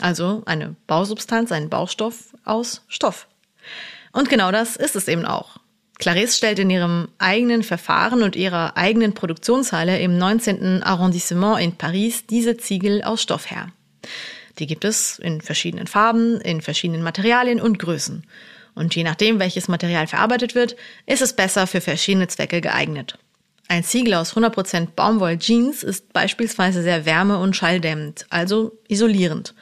also 0.00 0.42
eine 0.46 0.76
Bausubstanz, 0.86 1.52
ein 1.52 1.68
Baustoff 1.68 2.34
aus 2.44 2.84
Stoff. 2.88 3.26
Und 4.12 4.28
genau 4.28 4.52
das 4.52 4.76
ist 4.76 4.96
es 4.96 5.08
eben 5.08 5.24
auch. 5.24 5.58
Clarisse 5.98 6.36
stellt 6.36 6.58
in 6.58 6.70
ihrem 6.70 7.08
eigenen 7.18 7.62
Verfahren 7.62 8.22
und 8.22 8.36
ihrer 8.36 8.76
eigenen 8.76 9.14
Produktionshalle 9.14 9.98
im 9.98 10.18
19. 10.18 10.82
Arrondissement 10.82 11.60
in 11.60 11.76
Paris 11.76 12.26
diese 12.26 12.56
Ziegel 12.56 13.02
aus 13.02 13.22
Stoff 13.22 13.50
her. 13.50 13.72
Die 14.58 14.66
gibt 14.66 14.84
es 14.84 15.18
in 15.18 15.40
verschiedenen 15.40 15.86
Farben, 15.86 16.40
in 16.40 16.60
verschiedenen 16.60 17.02
Materialien 17.02 17.60
und 17.60 17.78
Größen. 17.78 18.24
Und 18.74 18.94
je 18.94 19.04
nachdem, 19.04 19.38
welches 19.38 19.68
Material 19.68 20.06
verarbeitet 20.06 20.54
wird, 20.54 20.76
ist 21.06 21.22
es 21.22 21.32
besser 21.32 21.66
für 21.66 21.80
verschiedene 21.80 22.28
Zwecke 22.28 22.60
geeignet. 22.60 23.18
Ein 23.68 23.82
Ziegel 23.82 24.14
aus 24.14 24.34
100% 24.34 24.88
Baumwoll-Jeans 24.94 25.82
ist 25.82 26.12
beispielsweise 26.12 26.82
sehr 26.82 27.04
wärme- 27.04 27.38
und 27.38 27.56
schalldämmend, 27.56 28.26
also 28.30 28.78
isolierend. 28.88 29.54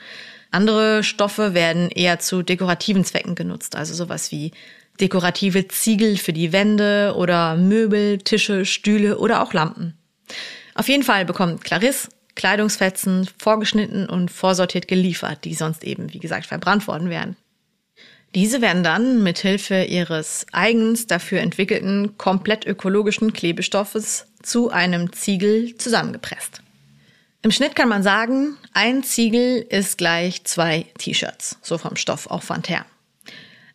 Andere 0.50 1.02
Stoffe 1.02 1.54
werden 1.54 1.90
eher 1.90 2.18
zu 2.18 2.42
dekorativen 2.42 3.04
Zwecken 3.04 3.34
genutzt, 3.34 3.76
also 3.76 3.94
sowas 3.94 4.30
wie 4.30 4.52
dekorative 5.00 5.66
Ziegel 5.68 6.16
für 6.16 6.32
die 6.32 6.52
Wände 6.52 7.14
oder 7.16 7.56
Möbel, 7.56 8.18
Tische, 8.18 8.64
Stühle 8.64 9.18
oder 9.18 9.42
auch 9.42 9.52
Lampen. 9.52 9.98
Auf 10.74 10.88
jeden 10.88 11.02
Fall 11.02 11.24
bekommt 11.24 11.64
Clarisse 11.64 12.08
Kleidungsfetzen 12.34 13.28
vorgeschnitten 13.38 14.08
und 14.08 14.30
vorsortiert 14.30 14.88
geliefert, 14.88 15.44
die 15.44 15.54
sonst 15.54 15.84
eben, 15.84 16.12
wie 16.12 16.18
gesagt, 16.18 16.46
verbrannt 16.46 16.86
worden 16.88 17.08
wären. 17.08 17.36
Diese 18.34 18.60
werden 18.60 18.82
dann 18.82 19.22
mit 19.22 19.38
Hilfe 19.38 19.84
ihres 19.84 20.46
eigens 20.50 21.06
dafür 21.06 21.40
entwickelten 21.40 22.18
komplett 22.18 22.66
ökologischen 22.66 23.32
Klebestoffes 23.32 24.26
zu 24.42 24.70
einem 24.70 25.12
Ziegel 25.12 25.76
zusammengepresst. 25.76 26.60
Im 27.42 27.52
Schnitt 27.52 27.76
kann 27.76 27.88
man 27.88 28.02
sagen, 28.02 28.56
ein 28.72 29.04
Ziegel 29.04 29.64
ist 29.68 29.98
gleich 29.98 30.42
zwei 30.44 30.86
T-Shirts, 30.98 31.58
so 31.62 31.78
vom 31.78 31.94
Stoffaufwand 31.94 32.68
her. 32.68 32.86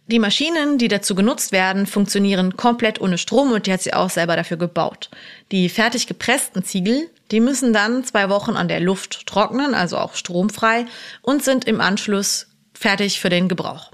Die 0.08 0.20
Maschinen, 0.20 0.80
die 0.80 0.88
dazu 0.88 1.14
genutzt 1.14 1.52
werden, 1.52 1.86
funktionieren 1.86 2.58
komplett 2.58 3.00
ohne 3.00 3.20
Strom 3.20 3.52
und 3.52 3.68
die 3.68 3.72
hat 3.72 3.84
sie 3.84 3.94
auch 3.94 4.10
selber 4.10 4.36
dafür 4.36 4.58
gebaut. 4.58 5.10
Die 5.52 5.70
fertig 5.70 6.08
gepressten 6.08 6.64
Ziegel, 6.64 7.10
die 7.30 7.40
müssen 7.40 7.74
dann 7.74 8.04
zwei 8.04 8.28
Wochen 8.28 8.58
an 8.58 8.68
der 8.68 8.80
Luft 8.80 9.28
trocknen, 9.28 9.76
also 9.76 10.00
auch 10.00 10.16
stromfrei, 10.16 10.88
und 11.22 11.44
sind 11.44 11.66
im 11.66 11.80
Anschluss 11.80 12.48
fertig 12.74 13.20
für 13.20 13.30
den 13.30 13.48
Gebrauch. 13.48 13.92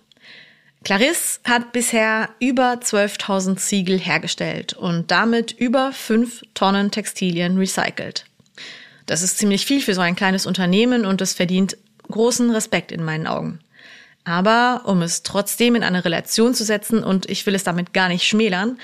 Clarisse 0.85 1.39
hat 1.43 1.71
bisher 1.71 2.29
über 2.39 2.73
12.000 2.73 3.57
Ziegel 3.57 3.97
hergestellt 3.97 4.73
und 4.73 5.09
damit 5.09 5.51
über 5.51 5.91
5 5.91 6.43
Tonnen 6.53 6.91
Textilien 6.91 7.57
recycelt. 7.57 8.25
Das 9.07 9.23
ist 9.23 9.39
ziemlich 9.39 9.65
viel 9.65 9.81
für 9.81 9.95
so 9.95 10.01
ein 10.01 10.15
kleines 10.15 10.45
Unternehmen 10.45 11.05
und 11.05 11.21
es 11.21 11.33
verdient 11.33 11.75
großen 12.03 12.51
Respekt 12.51 12.91
in 12.91 13.03
meinen 13.03 13.25
Augen. 13.25 13.59
Aber 14.25 14.83
um 14.85 15.01
es 15.01 15.23
trotzdem 15.23 15.73
in 15.73 15.81
eine 15.81 16.05
Relation 16.05 16.53
zu 16.53 16.63
setzen, 16.63 17.03
und 17.03 17.27
ich 17.31 17.43
will 17.47 17.55
es 17.55 17.63
damit 17.63 17.91
gar 17.91 18.07
nicht 18.07 18.27
schmälern, 18.27 18.77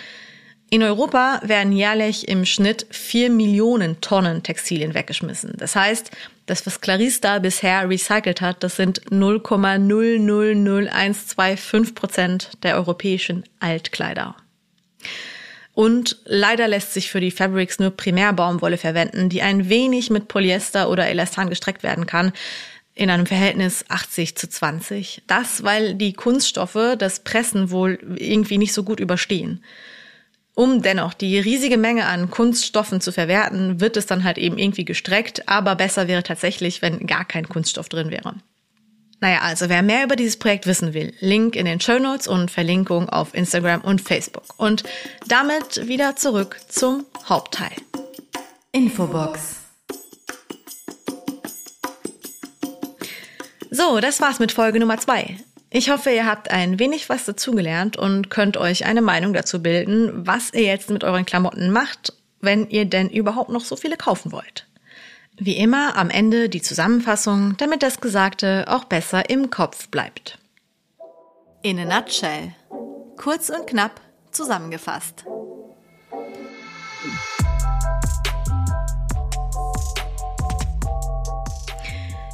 In 0.74 0.84
Europa 0.84 1.42
werden 1.44 1.74
jährlich 1.74 2.30
im 2.30 2.46
Schnitt 2.46 2.88
vier 2.92 3.30
Millionen 3.30 4.00
Tonnen 4.00 4.42
Textilien 4.42 4.94
weggeschmissen. 4.94 5.54
Das 5.58 5.76
heißt, 5.76 6.12
das, 6.52 6.66
was 6.66 6.82
Clarista 6.82 7.40
bisher 7.40 7.90
recycelt 7.90 8.42
hat, 8.42 8.62
das 8.64 8.76
sind 8.76 9.02
0,000125 9.10 11.96
Prozent 11.96 12.52
der 12.62 12.76
europäischen 12.76 13.46
Altkleider. 13.60 14.36
Und 15.74 16.18
leider 16.26 16.68
lässt 16.68 16.94
sich 16.94 17.10
für 17.10 17.22
die 17.22 17.32
Fabrics 17.32 17.80
nur 17.80 17.92
Primärbaumwolle 17.92 18.78
verwenden, 18.78 19.30
die 19.30 19.42
ein 19.42 19.70
wenig 19.70 20.10
mit 20.10 20.28
Polyester 20.28 20.90
oder 20.90 21.08
Elastan 21.08 21.50
gestreckt 21.50 21.84
werden 21.84 22.06
kann, 22.06 22.34
in 22.94 23.10
einem 23.10 23.26
Verhältnis 23.26 23.86
80 23.88 24.36
zu 24.36 24.50
20. 24.50 25.22
Das, 25.28 25.64
weil 25.64 25.96
die 25.96 26.12
Kunststoffe 26.12 26.98
das 26.98 27.22
Pressen 27.22 27.72
wohl 27.72 27.98
irgendwie 28.18 28.58
nicht 28.58 28.74
so 28.74 28.84
gut 28.84 29.00
überstehen. 29.00 29.64
Um 30.62 30.84
dennoch 30.84 31.16
die 31.16 31.40
riesige 31.40 31.80
Menge 31.80 32.06
an 32.06 32.30
Kunststoffen 32.30 33.02
zu 33.02 33.12
verwerten, 33.12 33.82
wird 33.82 33.98
es 33.98 34.06
dann 34.06 34.24
halt 34.24 34.38
eben 34.38 34.60
irgendwie 34.60 34.86
gestreckt, 34.86 35.50
aber 35.50 35.74
besser 35.74 36.08
wäre 36.08 36.22
tatsächlich, 36.22 36.84
wenn 36.84 37.08
gar 37.08 37.26
kein 37.26 37.50
Kunststoff 37.50 37.90
drin 37.90 38.12
wäre. 38.12 38.36
Naja, 39.22 39.40
also 39.42 39.70
wer 39.70 39.82
mehr 39.82 40.04
über 40.04 40.16
dieses 40.16 40.38
Projekt 40.38 40.68
wissen 40.68 40.94
will, 40.94 41.16
Link 41.20 41.56
in 41.56 41.66
den 41.66 41.82
Show 41.82 41.98
Notes 41.98 42.28
und 42.28 42.52
Verlinkung 42.52 43.10
auf 43.10 43.34
Instagram 43.34 43.82
und 43.82 44.02
Facebook. 44.02 44.44
Und 44.58 44.84
damit 45.28 45.88
wieder 45.88 46.16
zurück 46.16 46.58
zum 46.68 47.06
Hauptteil. 47.28 47.72
Infobox. 48.72 49.56
So, 53.72 54.00
das 54.00 54.22
war's 54.22 54.38
mit 54.38 54.52
Folge 54.52 54.80
Nummer 54.80 55.00
zwei. 55.00 55.38
Ich 55.74 55.90
hoffe, 55.90 56.12
ihr 56.12 56.26
habt 56.28 56.52
ein 56.52 56.80
wenig 56.80 57.08
was 57.08 57.24
dazugelernt 57.24 57.96
und 57.96 58.30
könnt 58.30 58.58
euch 58.58 58.86
eine 58.86 59.02
Meinung 59.02 59.32
dazu 59.32 59.64
bilden, 59.64 60.28
was 60.28 60.54
ihr 60.54 60.64
jetzt 60.64 60.90
mit 60.90 61.06
euren 61.06 61.26
Klamotten 61.26 61.72
macht, 61.72 62.14
wenn 62.42 62.70
ihr 62.70 62.84
denn 62.84 63.10
überhaupt 63.10 63.50
noch 63.50 63.64
so 63.64 63.78
viele 63.78 63.96
kaufen 63.96 64.34
wollt. 64.34 64.68
Wie 65.38 65.56
immer 65.56 65.96
am 65.96 66.10
Ende 66.10 66.50
die 66.50 66.62
Zusammenfassung, 66.62 67.56
damit 67.56 67.84
das 67.84 68.02
Gesagte 68.02 68.66
auch 68.68 68.84
besser 68.84 69.30
im 69.30 69.50
Kopf 69.50 69.88
bleibt. 69.88 70.40
In 71.62 71.80
a 71.80 71.86
nutshell. 71.86 72.54
Kurz 73.16 73.50
und 73.50 73.66
knapp 73.66 74.02
zusammengefasst. 74.32 75.24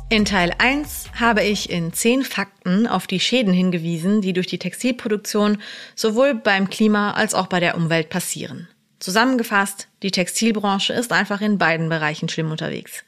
In 0.10 0.24
Teil 0.24 0.54
1 0.58 1.10
habe 1.20 1.44
ich 1.44 1.70
in 1.70 1.92
zehn 1.92 2.24
Fakten 2.24 2.88
auf 2.88 3.08
die 3.08 3.20
Schäden 3.20 3.52
hingewiesen, 3.52 4.22
die 4.22 4.32
durch 4.32 4.48
die 4.48 4.58
Textilproduktion 4.58 5.62
sowohl 5.96 6.34
beim 6.34 6.70
Klima 6.70 7.12
als 7.12 7.34
auch 7.34 7.48
bei 7.48 7.60
der 7.60 7.76
Umwelt 7.76 8.10
passieren. 8.10 8.70
Zusammengefasst, 9.00 9.90
die 10.04 10.12
Textilbranche 10.12 10.94
ist 10.94 11.12
einfach 11.12 11.42
in 11.42 11.58
beiden 11.58 11.90
Bereichen 11.90 12.30
schlimm 12.30 12.52
unterwegs. 12.52 13.04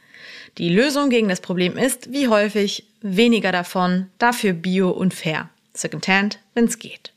Die 0.58 0.68
Lösung 0.68 1.10
gegen 1.10 1.30
das 1.30 1.40
Problem 1.40 1.78
ist, 1.78 2.12
wie 2.12 2.28
häufig, 2.28 2.86
weniger 3.02 3.54
davon, 3.54 4.08
dafür 4.18 4.52
bio 4.52 4.90
und 4.90 5.14
fair. 5.14 5.50
Secondhand, 5.74 6.40
wenn's 6.54 6.80
geht. 6.80 7.14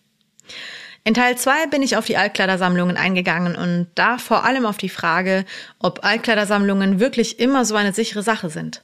In 1.02 1.14
Teil 1.14 1.36
2 1.36 1.66
bin 1.66 1.82
ich 1.82 1.96
auf 1.96 2.06
die 2.06 2.16
Altkleidersammlungen 2.16 2.96
eingegangen 2.96 3.56
und 3.56 3.88
da 3.96 4.18
vor 4.18 4.44
allem 4.44 4.64
auf 4.64 4.76
die 4.76 4.88
Frage, 4.88 5.44
ob 5.80 6.04
Altkleidersammlungen 6.04 7.00
wirklich 7.00 7.40
immer 7.40 7.64
so 7.64 7.74
eine 7.74 7.92
sichere 7.92 8.22
Sache 8.22 8.48
sind. 8.48 8.82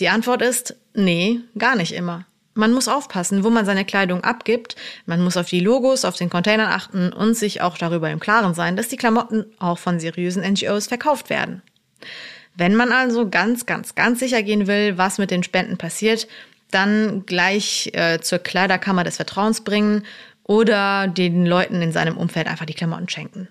Die 0.00 0.08
Antwort 0.08 0.42
ist, 0.42 0.76
nee, 0.94 1.40
gar 1.56 1.76
nicht 1.76 1.92
immer. 1.92 2.26
Man 2.54 2.72
muss 2.72 2.88
aufpassen, 2.88 3.44
wo 3.44 3.50
man 3.50 3.64
seine 3.64 3.84
Kleidung 3.84 4.24
abgibt. 4.24 4.74
Man 5.06 5.22
muss 5.22 5.36
auf 5.36 5.48
die 5.48 5.60
Logos 5.60 6.04
auf 6.04 6.16
den 6.16 6.28
Containern 6.28 6.72
achten 6.72 7.12
und 7.12 7.34
sich 7.34 7.62
auch 7.62 7.78
darüber 7.78 8.10
im 8.10 8.18
Klaren 8.18 8.52
sein, 8.54 8.76
dass 8.76 8.88
die 8.88 8.96
Klamotten 8.96 9.46
auch 9.60 9.78
von 9.78 10.00
seriösen 10.00 10.42
NGOs 10.42 10.88
verkauft 10.88 11.30
werden. 11.30 11.62
Wenn 12.56 12.74
man 12.74 12.90
also 12.90 13.28
ganz, 13.28 13.66
ganz, 13.66 13.94
ganz 13.94 14.18
sicher 14.18 14.42
gehen 14.42 14.66
will, 14.66 14.98
was 14.98 15.18
mit 15.18 15.30
den 15.30 15.44
Spenden 15.44 15.78
passiert, 15.78 16.26
dann 16.72 17.24
gleich 17.26 17.90
äh, 17.94 18.18
zur 18.20 18.40
Kleiderkammer 18.40 19.04
des 19.04 19.16
Vertrauens 19.16 19.60
bringen 19.62 20.04
oder 20.42 21.06
den 21.06 21.46
Leuten 21.46 21.80
in 21.80 21.92
seinem 21.92 22.16
Umfeld 22.16 22.48
einfach 22.48 22.66
die 22.66 22.74
Klamotten 22.74 23.08
schenken. 23.08 23.46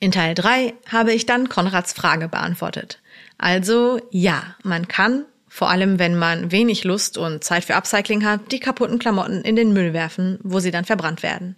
In 0.00 0.10
Teil 0.10 0.34
3 0.34 0.74
habe 0.90 1.12
ich 1.12 1.26
dann 1.26 1.48
Konrads 1.48 1.92
Frage 1.92 2.26
beantwortet. 2.26 2.98
Also 3.38 4.00
ja, 4.10 4.56
man 4.64 4.88
kann 4.88 5.26
vor 5.54 5.68
allem 5.68 5.98
wenn 5.98 6.16
man 6.16 6.50
wenig 6.50 6.82
Lust 6.82 7.18
und 7.18 7.44
Zeit 7.44 7.66
für 7.66 7.74
Upcycling 7.74 8.24
hat, 8.24 8.40
die 8.52 8.58
kaputten 8.58 8.98
Klamotten 8.98 9.42
in 9.42 9.54
den 9.54 9.74
Müll 9.74 9.92
werfen, 9.92 10.38
wo 10.42 10.60
sie 10.60 10.70
dann 10.70 10.86
verbrannt 10.86 11.22
werden. 11.22 11.56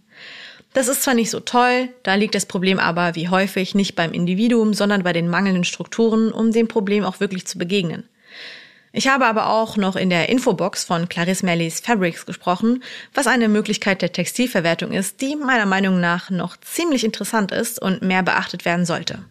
Das 0.72 0.88
ist 0.88 1.04
zwar 1.04 1.14
nicht 1.14 1.30
so 1.30 1.38
toll, 1.38 1.90
da 2.02 2.16
liegt 2.16 2.35
das 2.35 2.46
Problem 2.46 2.80
aber 2.80 3.14
wie 3.14 3.28
häufig 3.28 3.76
nicht 3.76 3.94
beim 3.94 4.11
Individuum, 4.11 4.74
sondern 4.74 5.04
bei 5.04 5.12
den 5.12 5.28
mangelnden 5.28 5.62
Strukturen, 5.62 6.33
um 6.33 6.50
dem 6.50 6.66
Problem 6.66 7.04
auch 7.04 7.20
wirklich 7.20 7.46
zu 7.46 7.57
begegnen. 7.57 8.09
Ich 8.90 9.07
habe 9.07 9.26
aber 9.26 9.48
auch 9.48 9.76
noch 9.76 9.94
in 9.94 10.11
der 10.11 10.28
Infobox 10.28 10.83
von 10.83 11.09
Clarisse 11.09 11.46
Merlis 11.46 11.78
Fabrics 11.78 12.26
gesprochen, 12.26 12.83
was 13.14 13.28
eine 13.28 13.48
Möglichkeit 13.48 14.02
der 14.02 14.11
Textilverwertung 14.11 14.90
ist, 14.90 15.20
die 15.20 15.37
meiner 15.37 15.66
Meinung 15.66 16.00
nach 16.00 16.30
noch 16.30 16.57
ziemlich 16.57 17.04
interessant 17.04 17.52
ist 17.52 17.80
und 17.80 18.02
mehr 18.02 18.24
beachtet 18.24 18.64
werden 18.64 18.87
sollte. 18.87 19.24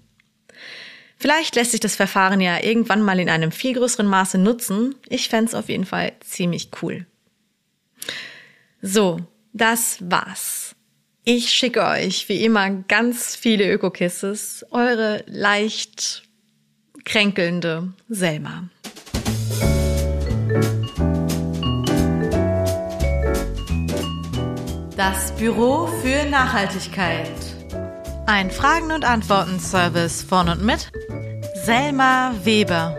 Vielleicht 1.18 1.56
lässt 1.56 1.72
sich 1.72 1.80
das 1.80 1.96
Verfahren 1.96 2.42
ja 2.42 2.62
irgendwann 2.62 3.02
mal 3.02 3.20
in 3.20 3.30
einem 3.30 3.52
viel 3.52 3.74
größeren 3.74 4.08
Maße 4.08 4.38
nutzen. 4.38 4.96
Ich 5.08 5.30
fände 5.30 5.58
auf 5.58 5.70
jeden 5.70 5.86
Fall 5.86 6.14
ziemlich 6.20 6.70
cool. 6.82 7.06
So, 8.82 9.20
das 9.54 9.98
war's. 10.02 10.76
Ich 11.24 11.52
schicke 11.52 11.86
euch 11.86 12.28
wie 12.28 12.44
immer 12.44 12.70
ganz 12.70 13.36
viele 13.36 13.72
Ökokisses, 13.72 14.66
eure 14.72 15.24
leicht 15.28 16.24
kränkelnde 17.06 17.94
Selma. 18.10 18.70
Das 24.98 25.34
Büro 25.38 25.88
für 26.02 26.30
Nachhaltigkeit. 26.30 27.53
Ein 28.26 28.52
Fragen- 28.52 28.92
und 28.92 29.04
Antworten-Service 29.04 30.24
von 30.24 30.48
und 30.48 30.64
mit 30.64 30.92
Selma 31.66 32.34
Weber. 32.44 32.98